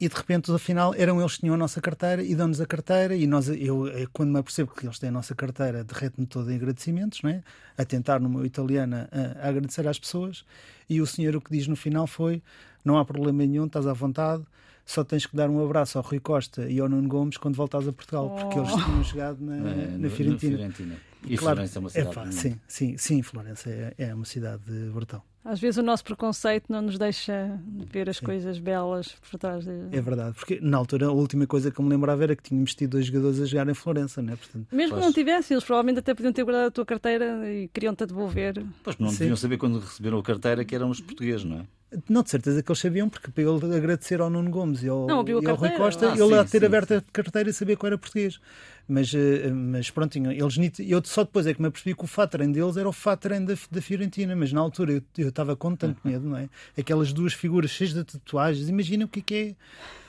E 0.00 0.08
de 0.08 0.14
repente, 0.14 0.50
afinal, 0.52 0.92
eram 0.96 1.20
eles 1.20 1.34
que 1.34 1.40
tinham 1.40 1.54
a 1.54 1.58
nossa 1.58 1.80
carteira 1.80 2.22
e 2.22 2.34
dão-nos 2.34 2.60
a 2.60 2.66
carteira. 2.66 3.14
E 3.14 3.26
nós, 3.26 3.48
eu, 3.48 3.86
eu, 3.86 4.08
quando 4.12 4.30
me 4.30 4.38
apercebo 4.40 4.72
que 4.74 4.84
eles 4.84 4.98
têm 4.98 5.08
a 5.08 5.12
nossa 5.12 5.34
carteira, 5.34 5.84
derrete-me 5.84 6.26
todo 6.26 6.50
em 6.50 6.56
agradecimentos, 6.56 7.22
não 7.22 7.30
é? 7.30 7.42
a 7.78 7.84
tentar 7.84 8.18
no 8.20 8.28
meu 8.28 8.44
italiano 8.44 8.96
a, 8.96 9.46
a 9.46 9.48
agradecer 9.48 9.86
às 9.86 9.98
pessoas. 9.98 10.44
E 10.90 11.00
o 11.00 11.06
senhor 11.06 11.36
o 11.36 11.40
que 11.40 11.50
diz 11.50 11.66
no 11.68 11.76
final 11.76 12.06
foi: 12.06 12.42
não 12.84 12.98
há 12.98 13.04
problema 13.04 13.46
nenhum, 13.46 13.66
estás 13.66 13.86
à 13.86 13.92
vontade, 13.92 14.42
só 14.84 15.02
tens 15.04 15.26
que 15.26 15.34
dar 15.36 15.48
um 15.48 15.64
abraço 15.64 15.96
ao 15.96 16.04
Rui 16.04 16.20
Costa 16.20 16.68
e 16.68 16.78
ao 16.80 16.88
Nuno 16.88 17.08
Gomes 17.08 17.36
quando 17.36 17.54
voltares 17.54 17.86
a 17.88 17.92
Portugal, 17.92 18.30
porque 18.30 18.58
eles 18.58 18.72
tinham 18.72 19.04
chegado 19.04 19.38
na, 19.40 19.54
Eh, 19.70 19.96
na 19.96 20.10
Fiorentina. 20.10 20.32
no 20.32 20.38
Fiorentina. 20.72 20.96
E 21.26 21.36
Claro, 21.36 21.56
Florença 21.56 21.78
é 21.78 21.80
uma 21.80 21.88
cidade. 21.90 22.14
bonita. 22.14 22.32
sim, 22.32 22.60
sim, 22.68 22.96
sim, 22.98 23.22
Florença 23.22 23.70
é, 23.70 23.94
é 23.98 24.14
uma 24.14 24.24
cidade 24.24 24.62
brutal. 24.92 25.24
Às 25.44 25.60
vezes 25.60 25.76
o 25.76 25.82
nosso 25.82 26.02
preconceito 26.04 26.72
não 26.72 26.80
nos 26.80 26.96
deixa 26.96 27.60
ver 27.92 28.08
as 28.08 28.18
coisas 28.18 28.58
belas 28.58 29.14
por 29.30 29.38
trás 29.38 29.62
de... 29.64 29.70
É 29.92 30.00
verdade, 30.00 30.34
porque 30.36 30.58
na 30.62 30.78
altura 30.78 31.08
a 31.08 31.12
última 31.12 31.46
coisa 31.46 31.70
que 31.70 31.78
eu 31.78 31.84
me 31.84 31.90
lembrava 31.90 32.22
era 32.24 32.34
que 32.34 32.42
tínhamos 32.42 32.74
tido 32.74 32.92
dois 32.92 33.04
jogadores 33.06 33.38
a 33.42 33.44
jogar 33.44 33.68
em 33.68 33.74
Florença, 33.74 34.22
né? 34.22 34.36
Portanto, 34.36 34.66
Mesmo 34.72 34.92
Pois. 34.92 35.00
que 35.02 35.06
não 35.06 35.12
tivessem, 35.12 35.54
eles 35.54 35.64
provavelmente 35.64 35.98
até 35.98 36.14
podiam 36.14 36.32
ter 36.32 36.44
guardado 36.44 36.68
a 36.68 36.70
tua 36.70 36.86
carteira 36.86 37.46
e 37.52 37.68
queriam-te 37.68 38.04
a 38.04 38.06
devolver. 38.06 38.64
Pois 38.82 38.96
não 38.96 39.10
Sim. 39.10 39.18
deviam 39.18 39.36
saber 39.36 39.58
quando 39.58 39.78
receberam 39.80 40.18
a 40.18 40.22
carteira 40.22 40.64
que 40.64 40.74
eram 40.74 40.88
os 40.88 41.00
portugueses, 41.02 41.44
não 41.44 41.58
é? 41.58 41.66
Não, 42.08 42.22
de 42.22 42.30
certeza 42.30 42.62
que 42.62 42.70
eles 42.70 42.78
sabiam, 42.80 43.08
porque 43.08 43.30
para 43.30 43.42
ele 43.42 43.76
agradecer 43.76 44.20
ao 44.20 44.28
Nuno 44.30 44.50
Gomes 44.50 44.82
e 44.82 44.88
ao, 44.88 45.06
Não, 45.06 45.24
e 45.26 45.32
ao 45.48 45.54
Rui. 45.56 45.70
Costa, 45.70 46.10
Ah, 46.12 46.16
ele 46.16 46.28
sim, 46.28 46.34
a 46.34 46.44
ter 46.44 46.60
sim, 46.60 46.66
aberto 46.66 46.88
sim. 46.88 46.94
a 46.96 47.02
carteira 47.12 47.50
e 47.50 47.52
sabia 47.52 47.76
que 47.76 47.86
era 47.86 47.96
português. 47.98 48.40
Mas, 48.86 49.14
eh, 49.14 49.50
mas 49.50 49.90
pronto, 49.90 50.16
eles, 50.18 50.78
eu 50.80 51.02
só 51.04 51.24
depois 51.24 51.46
é 51.46 51.54
que 51.54 51.60
me 51.62 51.68
apercebi 51.68 51.94
que 51.96 52.04
o 52.04 52.06
Fatren 52.06 52.52
deles 52.52 52.76
era 52.76 52.88
o 52.88 52.92
Fatren 52.92 53.44
da, 53.44 53.54
da 53.70 53.80
Fiorentina, 53.80 54.36
mas 54.36 54.52
na 54.52 54.60
altura 54.60 54.92
eu- 54.92 55.02
eu 55.16 55.28
estava 55.30 55.56
com 55.56 55.74
tanto 55.74 56.00
medo, 56.04 56.28
não 56.28 56.36
é? 56.36 56.48
Aquelas 56.78 57.12
duas 57.12 57.32
figuras 57.32 57.70
cheias 57.70 57.94
de 57.94 58.04
tatuagens, 58.04 58.68
imagina 58.68 59.04
o 59.06 59.08
que 59.08 59.20
é 59.20 59.22
que 59.22 59.34
é. 59.34 59.54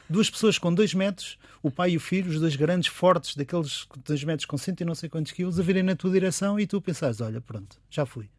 Duas 0.10 0.30
pessoas 0.30 0.60
com 0.60 0.74
dois 0.74 0.94
metros, 0.94 1.38
o 1.64 1.72
pai 1.72 1.92
e 1.92 1.98
o 1.98 2.00
filho, 2.00 2.30
os 2.30 2.40
dois 2.40 2.56
grandes, 2.56 2.90
fortes, 2.90 3.36
daqueles 3.36 3.88
dois 4.06 4.24
metros 4.24 4.46
com 4.46 4.58
cento 4.58 4.82
e 4.82 4.86
não 4.86 4.94
sei 4.94 5.10
quantos 5.10 5.32
quilos, 5.32 5.60
a 5.60 5.64
virem 5.64 5.82
na 5.82 5.96
tua 5.96 6.12
direção 6.12 6.60
e 6.60 6.68
tu 6.68 6.80
pensares: 6.82 7.22
olha, 7.22 7.40
pronto, 7.42 7.78
já 7.90 8.06
fui. 8.06 8.30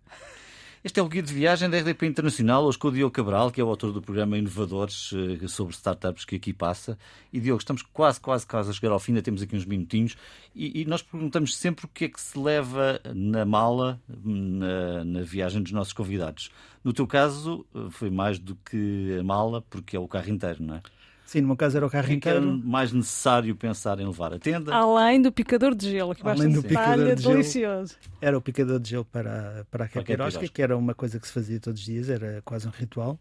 Este 0.85 1.01
é 1.01 1.03
o 1.03 1.09
guia 1.09 1.23
de 1.23 1.33
viagem 1.33 1.71
da 1.71 1.79
RDP 1.79 2.07
Internacional, 2.07 2.65
hoje 2.65 2.79
com 2.79 2.89
o 2.89 2.93
Diogo 2.93 3.11
Cabral, 3.11 3.51
que 3.51 3.61
é 3.61 3.65
o 3.65 3.69
autor 3.69 3.93
do 3.93 4.03
programa 4.03 4.37
Inovadores 4.37 5.11
eh, 5.43 5.49
sobre 5.49 5.75
startups 5.75 6.25
que 6.25 6.37
aqui 6.37 6.53
passa. 6.53 6.99
E 7.33 7.41
Diogo, 7.41 7.59
estamos 7.59 7.83
quase, 7.83 8.21
quase, 8.21 8.47
quase 8.47 8.71
a 8.71 8.73
chegar 8.73 8.93
ao 8.93 9.01
fim, 9.01 9.13
ainda 9.13 9.23
temos 9.23 9.43
aqui 9.43 9.57
uns 9.57 9.65
minutinhos. 9.65 10.17
E, 10.55 10.83
e 10.83 10.85
nós 10.85 11.03
perguntamos 11.03 11.57
sempre 11.57 11.87
o 11.87 11.89
que 11.89 12.05
é 12.05 12.09
que 12.09 12.21
se 12.21 12.39
leva 12.39 13.01
na 13.15 13.45
mala 13.45 14.01
na, 14.07 15.03
na 15.03 15.23
viagem 15.23 15.63
dos 15.63 15.73
nossos 15.73 15.95
convidados. 15.95 16.51
No 16.85 16.93
teu 16.93 17.07
caso, 17.07 17.67
eh, 17.75 17.89
foi 17.91 18.11
mais 18.11 18.39
do 18.39 18.55
que 18.55 19.17
a 19.19 19.25
mala, 19.25 19.63
porque 19.63 19.97
é 19.97 19.99
o 19.99 20.07
carro 20.07 20.29
inteiro, 20.31 20.63
não 20.63 20.77
é? 20.77 20.83
Sim, 21.27 21.41
no 21.41 21.49
meu 21.49 21.57
caso 21.57 21.77
era 21.77 21.85
o 21.85 21.91
carro 21.91 22.07
que 22.07 22.29
era 22.29 22.39
inteiro. 22.39 22.63
mais 22.65 22.93
necessário 22.93 23.55
pensar 23.57 23.99
em 23.99 24.07
levar? 24.07 24.33
A 24.33 24.39
tenda? 24.39 24.73
Além 24.73 25.21
do 25.21 25.33
picador 25.33 25.75
de 25.75 25.91
gelo, 25.91 26.15
que 26.15 26.23
basta 26.23 26.43
Além 26.45 26.55
do 26.55 26.61
um 26.61 26.63
picador 26.63 27.15
de 27.17 27.23
gelo. 27.23 27.35
delicioso. 27.35 27.97
Era 28.21 28.39
o 28.39 28.41
picador 28.41 28.79
de 28.79 28.91
gelo 28.91 29.05
para, 29.05 29.67
para 29.71 29.85
a 29.87 29.89
Capirosca, 29.89 30.47
que 30.49 30.63
era 30.63 30.77
uma 30.77 30.95
coisa 30.95 31.19
que 31.19 31.27
se 31.27 31.33
fazia 31.33 31.59
todos 31.59 31.81
os 31.81 31.87
dias, 31.87 32.09
era 32.09 32.41
quase 32.45 32.67
um 32.69 32.71
ritual. 32.71 33.19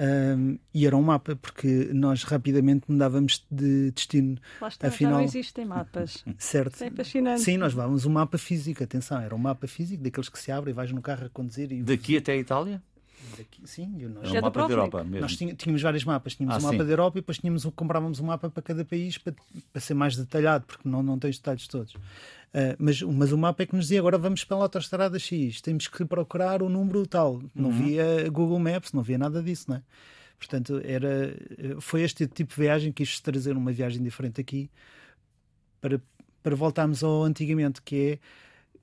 Ahm, 0.00 0.58
e 0.72 0.86
era 0.86 0.96
um 0.96 1.02
mapa, 1.02 1.34
porque 1.34 1.90
nós 1.92 2.22
rapidamente 2.22 2.84
mudávamos 2.88 3.44
de 3.50 3.90
destino, 3.90 4.38
Lá 4.60 4.68
está, 4.68 4.86
já 4.88 4.94
Afinal- 4.94 5.14
não 5.14 5.22
existem 5.22 5.64
mapas. 5.64 6.22
certo? 6.38 6.74
Isso 6.74 6.84
é 6.84 6.90
fascinante. 6.90 7.40
Sim, 7.40 7.56
nós 7.56 7.72
levávamos 7.74 8.06
um 8.06 8.10
mapa 8.10 8.38
físico, 8.38 8.84
atenção, 8.84 9.20
era 9.20 9.34
um 9.34 9.38
mapa 9.38 9.66
físico, 9.66 10.00
daqueles 10.04 10.28
que 10.28 10.38
se 10.38 10.52
abre 10.52 10.70
e 10.70 10.72
vais 10.72 10.92
no 10.92 11.02
carro 11.02 11.24
a 11.26 11.28
conduzir. 11.30 11.72
E 11.72 11.82
Daqui 11.82 12.16
até 12.16 12.32
a 12.32 12.36
Itália? 12.36 12.80
Daqui, 13.36 13.60
sim, 13.66 13.96
e 14.00 14.06
nós, 14.06 14.30
um 14.30 14.36
é 14.36 14.40
do 14.40 14.44
mapa 14.44 14.66
da. 14.66 14.72
Europa 14.72 15.04
mesmo. 15.04 15.20
nós 15.20 15.36
tinha- 15.36 15.54
tínhamos 15.54 15.82
vários 15.82 16.04
mapas. 16.04 16.34
Tínhamos 16.34 16.56
Ah, 16.56 16.58
um 16.58 16.62
mapa 16.62 16.78
sim. 16.78 16.84
da 16.84 16.92
Europa 16.92 17.18
e 17.18 17.20
depois 17.20 17.38
tínhamos, 17.38 17.64
um- 17.64 17.70
comprávamos 17.70 18.20
um 18.20 18.24
mapa 18.26 18.48
para 18.50 18.62
cada 18.62 18.84
país 18.84 19.18
para, 19.18 19.34
para 19.72 19.80
ser 19.80 19.94
mais 19.94 20.16
detalhado, 20.16 20.64
porque 20.66 20.88
não, 20.88 21.02
não 21.02 21.18
tem 21.18 21.30
os 21.30 21.36
detalhes 21.38 21.66
todos. 21.68 21.94
Ah, 22.54 22.74
mas, 22.78 23.02
mas 23.02 23.32
o 23.32 23.38
mapa 23.38 23.62
é 23.62 23.66
que 23.66 23.74
nos 23.76 23.84
dizia 23.86 23.98
agora 24.00 24.16
vamos 24.18 24.44
pela 24.44 24.62
autostrada 24.62 25.18
X, 25.18 25.60
temos 25.60 25.86
que 25.88 26.04
procurar 26.04 26.62
o 26.62 26.68
número 26.68 27.06
tal. 27.06 27.42
Não 27.54 27.70
Uhum. 27.70 27.76
via 27.76 28.28
Google 28.30 28.58
Maps, 28.58 28.92
não 28.92 29.02
via 29.02 29.18
nada 29.18 29.42
disso, 29.42 29.66
não 29.68 29.76
é? 29.76 29.82
Portanto, 30.38 30.80
era, 30.84 31.34
foi 31.80 32.02
este 32.02 32.26
tipo 32.28 32.54
de 32.54 32.60
viagem 32.60 32.92
que 32.92 33.04
quis 33.04 33.18
trazer 33.20 33.56
uma 33.56 33.72
viagem 33.72 34.00
diferente 34.02 34.40
aqui 34.40 34.70
para, 35.80 36.00
para 36.42 36.54
voltarmos 36.54 37.02
ao 37.02 37.24
antigamente, 37.24 37.82
que 37.82 37.96
é 37.96 38.18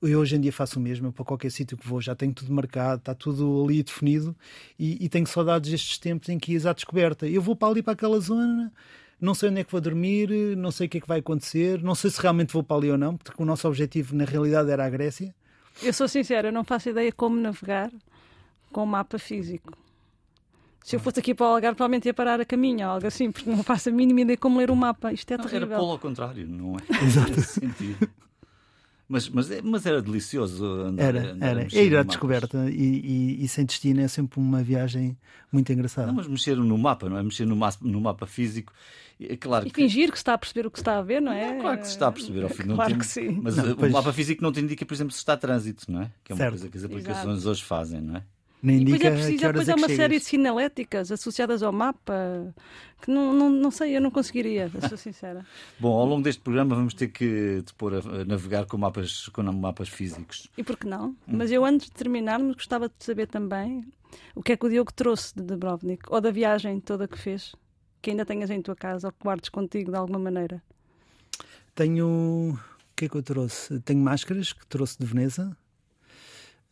eu 0.02 0.20
hoje 0.20 0.36
em 0.36 0.40
dia 0.40 0.52
faço 0.52 0.78
o 0.78 0.82
mesmo, 0.82 1.08
eu 1.08 1.12
para 1.12 1.24
qualquer 1.24 1.50
sítio 1.50 1.76
que 1.76 1.86
vou 1.86 2.00
já 2.00 2.14
tenho 2.14 2.32
tudo 2.32 2.52
marcado, 2.52 2.98
está 2.98 3.14
tudo 3.14 3.64
ali 3.64 3.82
definido 3.82 4.34
e, 4.78 5.04
e 5.04 5.08
tenho 5.08 5.26
saudades 5.26 5.70
destes 5.70 5.98
tempos 5.98 6.28
em 6.28 6.38
que 6.38 6.52
ias 6.52 6.66
à 6.66 6.72
descoberta. 6.72 7.26
Eu 7.26 7.40
vou 7.42 7.56
para 7.56 7.68
ali 7.68 7.82
para 7.82 7.92
aquela 7.94 8.18
zona, 8.20 8.72
não 9.20 9.34
sei 9.34 9.48
onde 9.50 9.60
é 9.60 9.64
que 9.64 9.72
vou 9.72 9.80
dormir, 9.80 10.28
não 10.56 10.70
sei 10.70 10.86
o 10.86 10.90
que 10.90 10.98
é 10.98 11.00
que 11.00 11.08
vai 11.08 11.20
acontecer, 11.20 11.82
não 11.82 11.94
sei 11.94 12.10
se 12.10 12.20
realmente 12.20 12.52
vou 12.52 12.62
para 12.62 12.76
ali 12.76 12.90
ou 12.90 12.98
não, 12.98 13.16
porque 13.16 13.42
o 13.42 13.46
nosso 13.46 13.66
objetivo 13.68 14.14
na 14.14 14.24
realidade 14.24 14.70
era 14.70 14.84
a 14.84 14.90
Grécia. 14.90 15.34
Eu 15.82 15.92
sou 15.92 16.08
sincera, 16.08 16.48
eu 16.48 16.52
não 16.52 16.64
faço 16.64 16.88
ideia 16.90 17.12
como 17.12 17.36
navegar 17.36 17.90
com 18.72 18.82
um 18.82 18.86
mapa 18.86 19.18
físico. 19.18 19.72
Se 20.84 20.94
eu 20.94 21.00
fosse 21.00 21.18
aqui 21.18 21.34
para 21.34 21.46
o 21.46 21.48
Algarve, 21.48 21.74
provavelmente 21.76 22.06
ia 22.06 22.14
parar 22.14 22.40
a 22.40 22.44
caminho 22.44 22.86
ou 22.86 22.92
algo 22.92 23.06
assim, 23.08 23.32
porque 23.32 23.50
não 23.50 23.62
faço 23.64 23.88
a 23.88 23.92
mínima 23.92 24.20
ideia 24.20 24.36
como 24.36 24.58
ler 24.58 24.70
um 24.70 24.76
mapa. 24.76 25.12
Isto 25.12 25.32
é 25.32 25.36
Não, 25.36 25.44
era 25.44 25.50
terrível. 25.52 25.78
polo 25.78 25.90
ao 25.90 25.98
contrário, 25.98 26.46
não 26.46 26.76
é? 26.76 26.82
Exato. 27.04 27.40
sentido. 27.40 28.08
Mas, 29.08 29.28
mas, 29.28 29.50
é- 29.52 29.62
mas 29.62 29.86
era 29.86 30.02
delicioso 30.02 30.64
andar, 30.64 31.02
Era, 31.14 31.32
andar 31.32 31.46
a 31.46 31.50
era. 31.62 31.68
É 31.72 31.84
ir 31.84 31.96
à 31.96 32.02
descoberta 32.02 32.68
e, 32.68 32.74
e, 33.38 33.44
e 33.44 33.48
sem 33.48 33.64
destino 33.64 34.00
é 34.00 34.08
sempre 34.08 34.40
uma 34.40 34.62
viagem 34.64 35.16
muito 35.52 35.72
engraçada. 35.72 36.08
Não, 36.08 36.14
mas 36.14 36.26
mexer 36.26 36.56
no 36.56 36.76
mapa, 36.76 37.08
não 37.08 37.16
é? 37.16 37.22
Mexer 37.22 37.46
no, 37.46 37.54
ma- 37.54 37.72
no 37.80 38.00
mapa 38.00 38.26
físico. 38.26 38.72
É 39.20 39.36
claro 39.36 39.66
E 39.66 39.70
que. 39.70 39.80
fingir 39.80 40.10
que 40.10 40.16
se 40.18 40.22
está 40.22 40.34
a 40.34 40.38
perceber 40.38 40.66
o 40.66 40.70
que 40.70 40.78
se 40.78 40.82
está 40.82 40.98
a 40.98 41.02
ver, 41.02 41.22
não 41.22 41.32
é? 41.32 41.56
É 41.56 41.60
claro 41.60 41.78
que 41.78 41.86
se 41.86 41.92
está 41.92 42.08
a 42.08 42.12
perceber 42.12 42.42
ao 42.42 42.48
fim 42.50 42.64
um 42.64 42.74
Claro 42.74 42.90
tempo. 42.90 43.00
que 43.00 43.06
sim. 43.06 43.40
Mas 43.42 43.56
Não, 43.56 43.74
pois- 43.76 43.90
o 43.92 43.94
mapa 43.94 44.12
físico 44.12 44.42
não 44.42 44.50
te 44.52 44.60
indica, 44.60 44.84
por 44.84 44.92
exemplo, 44.92 45.12
se 45.12 45.18
está 45.18 45.34
a 45.34 45.36
trânsito, 45.36 45.90
não 45.90 46.02
é? 46.02 46.10
Que 46.24 46.32
é 46.32 46.34
uma 46.34 46.38
Certo. 46.38 46.50
coisa 46.50 46.68
que 46.68 46.76
as 46.76 46.84
aplicações 46.84 47.46
hoje 47.46 47.62
fazem, 47.64 48.00
não 48.00 48.16
é? 48.16 48.22
Nem 48.62 48.80
E 48.80 48.84
depois 48.84 49.02
é 49.02 49.10
preciso, 49.10 49.42
depois 49.46 49.68
é 49.68 49.72
há 49.72 49.76
uma 49.76 49.86
série 49.88 49.96
chegas. 49.96 50.22
de 50.22 50.28
sinaléticas 50.28 51.12
associadas 51.12 51.62
ao 51.62 51.72
mapa 51.72 52.54
que 53.02 53.10
não, 53.10 53.32
não, 53.32 53.50
não 53.50 53.70
sei, 53.70 53.96
eu 53.96 54.00
não 54.00 54.10
conseguiria, 54.10 54.70
sou 54.88 54.96
sincera. 54.96 55.44
Bom, 55.78 55.92
ao 55.92 56.06
longo 56.06 56.22
deste 56.22 56.40
programa 56.40 56.74
vamos 56.74 56.94
ter 56.94 57.08
que 57.08 57.62
te 57.64 57.74
pôr 57.74 57.94
a, 57.94 58.24
navegar 58.24 58.66
com 58.66 58.78
mapas, 58.78 59.28
com 59.28 59.42
mapas 59.42 59.88
físicos. 59.88 60.48
E 60.56 60.64
por 60.64 60.76
que 60.76 60.86
não? 60.86 61.14
Mas 61.26 61.52
eu, 61.52 61.64
antes 61.64 61.86
de 61.88 61.92
terminarmos, 61.92 62.56
gostava 62.56 62.88
de 62.88 62.94
saber 62.98 63.26
também 63.26 63.84
o 64.34 64.42
que 64.42 64.52
é 64.52 64.56
que 64.56 64.64
o 64.64 64.68
Diogo 64.68 64.92
trouxe 64.92 65.34
de 65.34 65.42
Dubrovnik 65.42 66.04
ou 66.08 66.20
da 66.20 66.30
viagem 66.30 66.80
toda 66.80 67.06
que 67.06 67.18
fez, 67.18 67.54
que 68.00 68.10
ainda 68.10 68.24
tenhas 68.24 68.50
em 68.50 68.62
tua 68.62 68.74
casa 68.74 69.08
ou 69.08 69.12
que 69.12 69.22
guardes 69.22 69.50
contigo 69.50 69.90
de 69.90 69.96
alguma 69.96 70.18
maneira. 70.18 70.62
Tenho. 71.74 72.58
O 72.58 72.96
que 72.96 73.04
é 73.04 73.08
que 73.08 73.16
eu 73.16 73.22
trouxe? 73.22 73.78
Tenho 73.80 74.00
máscaras 74.00 74.54
que 74.54 74.66
trouxe 74.66 74.98
de 74.98 75.04
Veneza. 75.04 75.54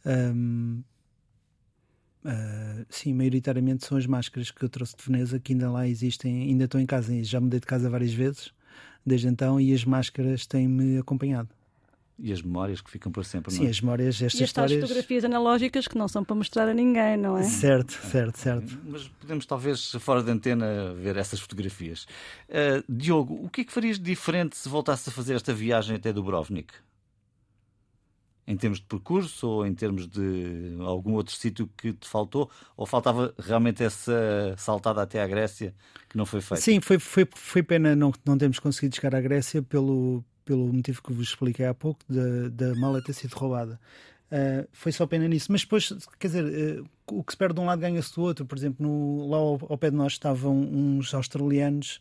Ahm, 0.06 0.82
ah, 2.24 2.84
sim, 2.88 3.12
maioritariamente 3.12 3.84
são 3.86 3.98
as 3.98 4.06
máscaras 4.06 4.50
que 4.50 4.64
eu 4.64 4.68
trouxe 4.68 4.96
de 4.96 5.04
Veneza 5.04 5.38
que 5.38 5.52
ainda 5.52 5.70
lá 5.70 5.86
existem, 5.86 6.42
ainda 6.42 6.64
estou 6.64 6.80
em 6.80 6.86
casa. 6.86 7.12
Já 7.22 7.40
mudei 7.40 7.60
de 7.60 7.66
casa 7.66 7.88
várias 7.90 8.12
vezes 8.12 8.52
desde 9.04 9.28
então 9.28 9.60
e 9.60 9.72
as 9.74 9.84
máscaras 9.84 10.46
têm-me 10.46 10.98
acompanhado. 10.98 11.48
E 12.16 12.32
as 12.32 12.40
memórias 12.40 12.80
que 12.80 12.88
ficam 12.88 13.10
para 13.10 13.24
sempre, 13.24 13.52
Sim, 13.52 13.62
não 13.62 13.66
é? 13.66 13.70
as 13.70 13.80
memórias, 13.80 14.22
estas 14.22 14.40
E 14.40 14.44
histórias. 14.44 14.80
fotografias 14.80 15.24
analógicas 15.24 15.88
que 15.88 15.98
não 15.98 16.06
são 16.06 16.24
para 16.24 16.36
mostrar 16.36 16.68
a 16.68 16.72
ninguém, 16.72 17.16
não 17.16 17.36
é? 17.36 17.42
Certo, 17.42 17.92
certo, 17.92 18.38
certo. 18.38 18.78
Mas 18.84 19.08
podemos 19.08 19.44
talvez 19.44 19.90
fora 19.98 20.22
da 20.22 20.30
antena 20.30 20.94
ver 20.94 21.16
essas 21.16 21.40
fotografias. 21.40 22.06
Uh, 22.48 22.84
Diogo, 22.88 23.34
o 23.44 23.50
que 23.50 23.62
é 23.62 23.64
que 23.64 23.72
farias 23.72 23.98
de 23.98 24.04
diferente 24.04 24.56
se 24.56 24.68
voltasse 24.68 25.10
a 25.10 25.12
fazer 25.12 25.34
esta 25.34 25.52
viagem 25.52 25.96
até 25.96 26.12
Dubrovnik? 26.12 26.72
Em 28.46 28.56
termos 28.56 28.78
de 28.78 28.84
percurso 28.84 29.48
ou 29.48 29.66
em 29.66 29.74
termos 29.74 30.06
de 30.06 30.76
algum 30.80 31.14
outro 31.14 31.34
sítio 31.34 31.68
que 31.76 31.92
te 31.94 32.06
faltou? 32.06 32.50
Ou 32.76 32.84
faltava 32.84 33.34
realmente 33.38 33.82
essa 33.82 34.54
saltada 34.58 35.00
até 35.00 35.22
à 35.22 35.26
Grécia 35.26 35.74
que 36.10 36.16
não 36.16 36.26
foi 36.26 36.40
feita? 36.40 36.62
Sim, 36.62 36.80
foi, 36.80 36.98
foi, 36.98 37.26
foi 37.34 37.62
pena 37.62 37.96
não, 37.96 38.12
não 38.24 38.36
termos 38.36 38.58
conseguido 38.58 38.96
chegar 38.96 39.14
à 39.14 39.20
Grécia 39.20 39.62
pelo, 39.62 40.22
pelo 40.44 40.70
motivo 40.72 41.02
que 41.02 41.12
vos 41.12 41.28
expliquei 41.28 41.64
há 41.64 41.72
pouco, 41.72 42.00
da, 42.08 42.48
da 42.50 42.74
mala 42.74 43.02
ter 43.02 43.14
sido 43.14 43.32
roubada. 43.32 43.80
Uh, 44.30 44.66
foi 44.72 44.90
só 44.92 45.06
pena 45.06 45.28
nisso. 45.28 45.50
Mas 45.52 45.62
depois, 45.62 45.92
quer 46.18 46.26
dizer, 46.26 46.80
uh, 46.80 46.88
o 47.06 47.22
que 47.22 47.32
se 47.32 47.36
perde 47.36 47.54
de 47.54 47.60
um 47.60 47.66
lado 47.66 47.80
ganha-se 47.80 48.14
do 48.14 48.22
outro. 48.22 48.44
Por 48.44 48.58
exemplo, 48.58 48.86
no, 48.86 49.28
lá 49.28 49.36
ao, 49.36 49.60
ao 49.68 49.78
pé 49.78 49.90
de 49.90 49.96
nós 49.96 50.12
estavam 50.12 50.58
uns 50.60 51.14
australianos 51.14 52.00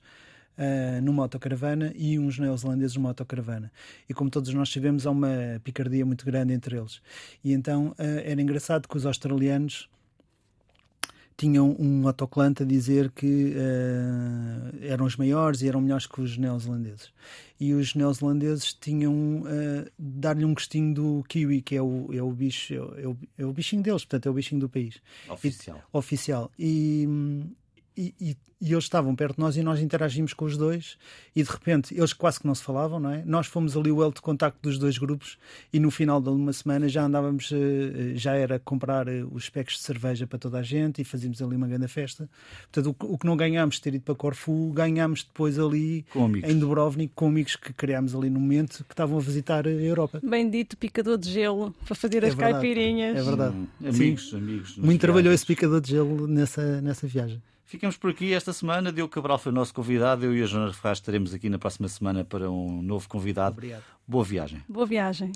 uh, 0.58 1.02
numa 1.02 1.24
autocaravana 1.24 1.94
e 1.96 2.18
uns 2.20 2.39
neozelandeses 2.39 2.96
numa 2.96 3.10
autocaravana. 3.10 3.72
E 4.10 4.13
como 4.13 4.30
todos 4.30 4.54
nós 4.54 4.72
sabemos, 4.72 5.06
há 5.06 5.12
uma 5.12 5.60
picardia 5.63 6.06
muito 6.06 6.26
grande 6.26 6.54
entre 6.54 6.78
eles. 6.78 7.02
E 7.44 7.54
então 7.54 7.89
uh, 7.89 7.96
era 8.24 8.42
engraçado 8.42 8.88
que 8.88 8.98
os 8.98 9.06
australianos 9.06 9.89
tinham 11.36 11.76
um 11.80 12.08
autocolante 12.08 12.63
a 12.63 12.66
dizer 12.66 13.12
que 13.12 13.54
uh, 13.56 14.78
eram 14.82 15.06
os 15.06 15.16
maiores 15.16 15.62
e 15.62 15.68
eram 15.68 15.82
melhores 15.82 16.06
que 16.06 16.22
os 16.22 16.38
neozelandeses. 16.38 17.12
E 17.60 17.74
os 17.74 17.96
neozelandeses 17.96 18.74
tinham 18.74 19.42
uh, 19.42 19.92
dar-lhe 19.98 20.46
um 20.46 20.54
gostinho 20.54 20.94
do 20.94 21.24
kiwi, 21.28 21.62
que 21.62 21.76
é 21.76 21.82
o, 21.82 22.10
é 22.13 22.22
o 22.22 22.32
bicho, 22.32 22.74
é 22.74 23.08
o, 23.08 23.18
é 23.38 23.46
o 23.46 23.54
bichinho 23.54 23.82
deles, 23.82 24.04
portanto 24.04 24.28
é 24.28 24.30
o 24.30 24.34
bichinho 24.34 24.62
do 24.62 24.70
país. 24.70 25.02
Oficial. 25.30 25.78
E, 25.78 25.98
oficial. 25.98 26.52
E, 26.58 27.08
e, 27.97 28.13
e, 28.19 28.38
e 28.62 28.71
eles 28.71 28.86
estavam 28.86 29.13
perto 29.15 29.36
de 29.36 29.41
nós 29.41 29.58
e 29.58 29.62
nós 29.63 29.79
interagimos 29.82 30.34
com 30.34 30.45
os 30.45 30.56
dois 30.58 30.97
e 31.36 31.43
de 31.43 31.49
repente 31.49 31.93
eles 31.97 32.13
quase 32.13 32.39
que 32.39 32.47
não 32.47 32.56
se 32.56 32.63
falavam, 32.63 32.99
não 32.99 33.10
é? 33.12 33.21
Nós 33.25 33.45
fomos 33.47 33.75
ali 33.75 33.91
o 33.91 34.01
elo 34.01 34.13
de 34.13 34.21
contacto 34.21 34.58
dos 34.62 34.77
dois 34.79 34.97
grupos 34.97 35.38
e 35.71 35.79
no 35.79 35.91
final 35.91 36.21
de 36.21 36.29
uma 36.29 36.53
semana 36.53 36.88
já 36.88 37.03
andávamos, 37.03 37.51
eh, 37.51 38.13
já 38.15 38.36
era 38.36 38.58
comprar 38.60 39.08
eh, 39.08 39.23
os 39.29 39.49
packs 39.49 39.75
de 39.77 39.82
cerveja 39.84 40.25
para 40.25 40.39
toda 40.39 40.60
a 40.60 40.63
gente 40.63 41.01
e 41.01 41.03
fazíamos 41.03 41.41
ali 41.41 41.56
uma 41.56 41.67
grande 41.67 41.88
festa. 41.89 42.29
Portanto, 42.71 42.95
o, 43.03 43.17
que 43.17 43.25
não 43.25 43.36
ganhámos 43.36 43.75
de 43.75 43.82
ter 43.82 43.95
ido 43.95 44.03
para 44.03 44.15
Corfu, 44.15 44.71
ganhámos 44.71 45.23
depois 45.23 45.60
ali 45.60 46.06
Com 46.12 46.25
amigos. 46.25 46.49
em 46.49 46.58
Dubrovnik 46.58 47.12
com 47.15 47.27
amigos 47.27 47.56
que 47.58 47.73
criámos 47.73 48.15
ali 48.15 48.29
no 48.29 48.39
momento 48.39 48.84
que 48.86 48.93
estavam 48.93 49.17
a 49.17 49.21
visitar 49.21 49.67
a 49.67 49.71
Europa. 49.71 50.21
Bendito 50.23 50.77
picador 50.77 51.17
de 51.17 51.29
gelo 51.29 51.75
para 51.86 51.95
fazer 51.95 52.23
É 52.23 52.27
as 52.27 52.34
verdade. 52.34 52.53
caipirinhas. 52.53 53.17
É 53.17 53.23
verdade. 53.23 53.56
Hum, 53.58 53.67
amigos, 53.86 54.34
amigos. 54.34 54.77
nos 54.77 54.86
Muito 54.86 55.01
trabalhou 55.01 55.34
esse 55.34 55.45
picador 55.45 55.82
de 55.82 55.89
gelo 55.91 56.27
nessa, 56.27 56.82
nessa 56.82 57.06
viagem. 57.08 57.41
Ficamos 57.73 57.97
por 57.97 58.12
aqui 58.12 58.31
esta 58.36 58.53
semana. 58.53 58.93
Diogo 58.93 59.12
Cabral 59.12 59.39
foi 59.39 59.51
o 59.51 59.55
nosso 59.55 59.73
convidado. 59.73 60.23
Eu 60.23 60.38
e 60.38 60.43
a 60.43 60.45
Joana 60.45 60.71
Ferraz 60.71 60.99
estaremos 60.99 61.33
aqui 61.33 61.49
na 61.49 61.57
próxima 61.57 61.88
semana 61.88 62.23
para 62.23 62.47
um 62.47 62.83
novo 62.83 63.09
convidado. 63.09 63.53
Obrigado. 63.53 63.81
Boa 64.07 64.23
viagem. 64.23 64.62
Boa 64.69 64.86
viagem. 64.86 65.31